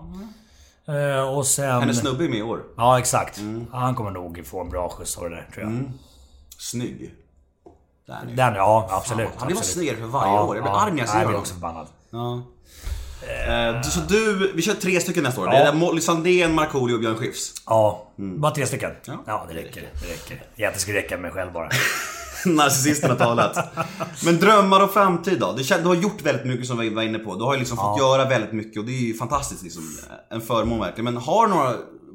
[0.87, 0.93] Ja.
[0.93, 1.79] Eh, och sen...
[1.79, 2.63] Hennes snubbe är med i år.
[2.77, 3.41] Ja, exakt.
[3.71, 5.91] Ja, han kommer nog få en bra skjuts av det där, tror jag.
[6.57, 7.13] Snygg.
[8.07, 9.29] Där är Den, ja, absolut.
[9.37, 10.55] Han blir bara snyggare för varje år.
[10.55, 11.41] Jag blir arg när jag ser nej, Jag blir honom.
[11.41, 11.87] också förbannad.
[12.09, 12.41] Ja.
[13.21, 15.47] Eh, så du, vi kör tre stycken nästa år.
[15.47, 15.53] Ja.
[15.53, 17.53] Det är Molly Sandén, Markoolio och Björn Skifs.
[17.65, 18.91] Ja, bara tre stycken.
[19.05, 19.23] Ja.
[19.25, 19.81] Ja, det räcker.
[19.81, 20.45] Det räcker.
[20.55, 21.69] Jag det skulle räcka med mig själv bara.
[22.45, 23.57] Narcissisten har talat.
[24.25, 25.57] Men drömmar och framtid då?
[25.57, 27.35] Du, har gjort väldigt mycket som vi var inne på.
[27.35, 29.97] Du har ju liksom fått göra väldigt mycket och det är ju fantastiskt liksom.
[30.31, 31.05] En förmån verkligen.
[31.13, 31.73] Men har du några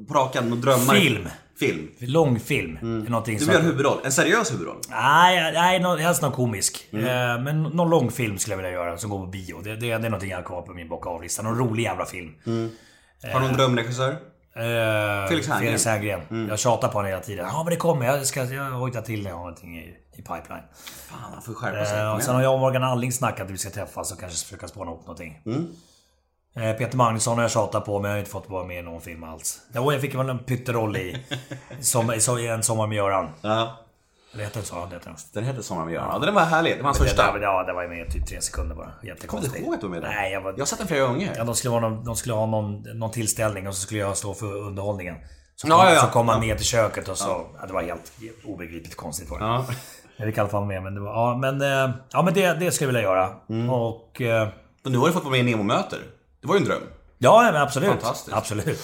[0.09, 0.94] på rakan, några drömmar?
[0.94, 1.28] Film.
[1.61, 1.89] Film.
[1.99, 2.79] Långfilm.
[2.83, 3.05] Mm.
[3.05, 3.53] Någonting Du som...
[3.53, 3.99] gör en huvudroll.
[4.05, 4.77] En seriös huvudroll.
[4.91, 6.89] Nej, nej helst någon komisk.
[6.93, 7.05] Mm.
[7.05, 9.61] Eh, men någon långfilm skulle jag vilja göra som går på bio.
[9.65, 11.43] Det, det, det är någonting jag har kvar på min bocka av-lista.
[11.43, 12.31] Någon rolig jävla film.
[13.33, 14.11] Har du någon drömregissör?
[14.11, 15.67] Eh, Felix Herngren.
[15.67, 16.49] Felix Herngren.
[16.49, 17.47] Jag tjatar på honom hela tiden.
[17.53, 18.07] Ja men det kommer.
[18.07, 20.63] Jag ska jag hojtar till när jag har någonting i, i pipeline.
[21.09, 21.99] Fan, han får skärpa sig.
[21.99, 24.21] Eh, Kom och sen har jag och Morgan Alling snackat att vi ska träffas och
[24.21, 25.43] kanske försöka spåna ihop någonting.
[25.47, 25.67] Mm.
[26.57, 28.82] Eh, Peter Magnusson har jag tjatat på men jag har inte fått vara med i
[28.82, 29.61] någon film alls.
[29.74, 31.16] Jo, jag fick väl en pytteroll i,
[31.80, 33.28] som, i En sommar med Göran.
[33.40, 33.76] Ja.
[34.34, 34.74] Eller heter den så?
[34.74, 35.16] Ja, det heter den.
[35.32, 36.09] Den heter Sommar med Göran.
[36.12, 36.72] Ja, den var härlig.
[36.76, 37.32] Det var hans första.
[37.32, 38.84] det, ja, det var ju med i typ tre sekunder bara.
[38.86, 39.57] Kommer du Jättekonstigt.
[39.64, 40.09] ihåg att du var med där?
[40.09, 40.53] Nej, jag var...
[40.53, 41.34] Jag har sett den flera gånger.
[41.36, 44.16] Ja, de skulle ha, någon, de skulle ha någon, någon tillställning och så skulle jag
[44.16, 45.14] stå för underhållningen.
[45.57, 46.01] Så kom, ja, ja.
[46.01, 47.46] så kom man ner till köket och så...
[47.61, 47.66] Ja.
[47.66, 48.12] det var helt
[48.44, 49.44] obegripligt konstigt var det.
[49.44, 49.64] Ja.
[50.16, 51.12] Jag fick i alla fall med men det var...
[51.12, 53.30] Ja men, eh, ja, men det, det skulle jag vilja göra.
[53.48, 53.70] Mm.
[53.70, 54.20] Och...
[54.20, 54.48] eh,
[54.84, 55.98] Och nu har du fått vara med i Nemo möter.
[56.41, 56.82] Det var ju en dröm.
[57.18, 57.88] Ja men absolut.
[57.91, 58.36] Fantastiskt.
[58.36, 58.80] Absolut.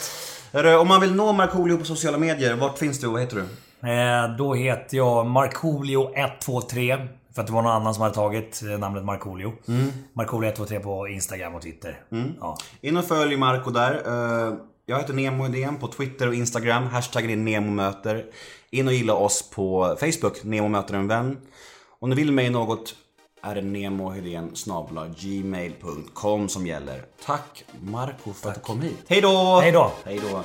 [0.53, 3.37] Hörru, om man vill nå Markoolio på sociala medier, vart finns du och vad heter
[3.37, 3.43] du?
[3.91, 7.09] Eh, då heter jag Markoolio123.
[7.35, 9.53] För att det var någon annan som hade tagit eh, namnet Markoolio.
[9.69, 9.93] Mm.
[10.15, 12.01] Markoolio123 på Instagram och Twitter.
[12.41, 12.57] Ja.
[12.81, 13.95] In och följ Marco där.
[14.07, 14.55] Eh,
[14.87, 16.87] Jag heter Nemo Idén på Twitter och Instagram.
[16.87, 18.25] Hashtaggen är NEMOMÖTER.
[18.71, 21.37] In och gilla oss på Facebook, Nemo möter en vän.
[22.01, 22.95] Om du vill mig något
[23.47, 23.63] är det
[25.19, 27.05] gmail.com som gäller.
[27.25, 29.05] Tack Marco för att du kom hit.
[29.09, 29.61] Hej då!
[29.63, 29.93] Hej då!
[30.05, 30.43] Hej då!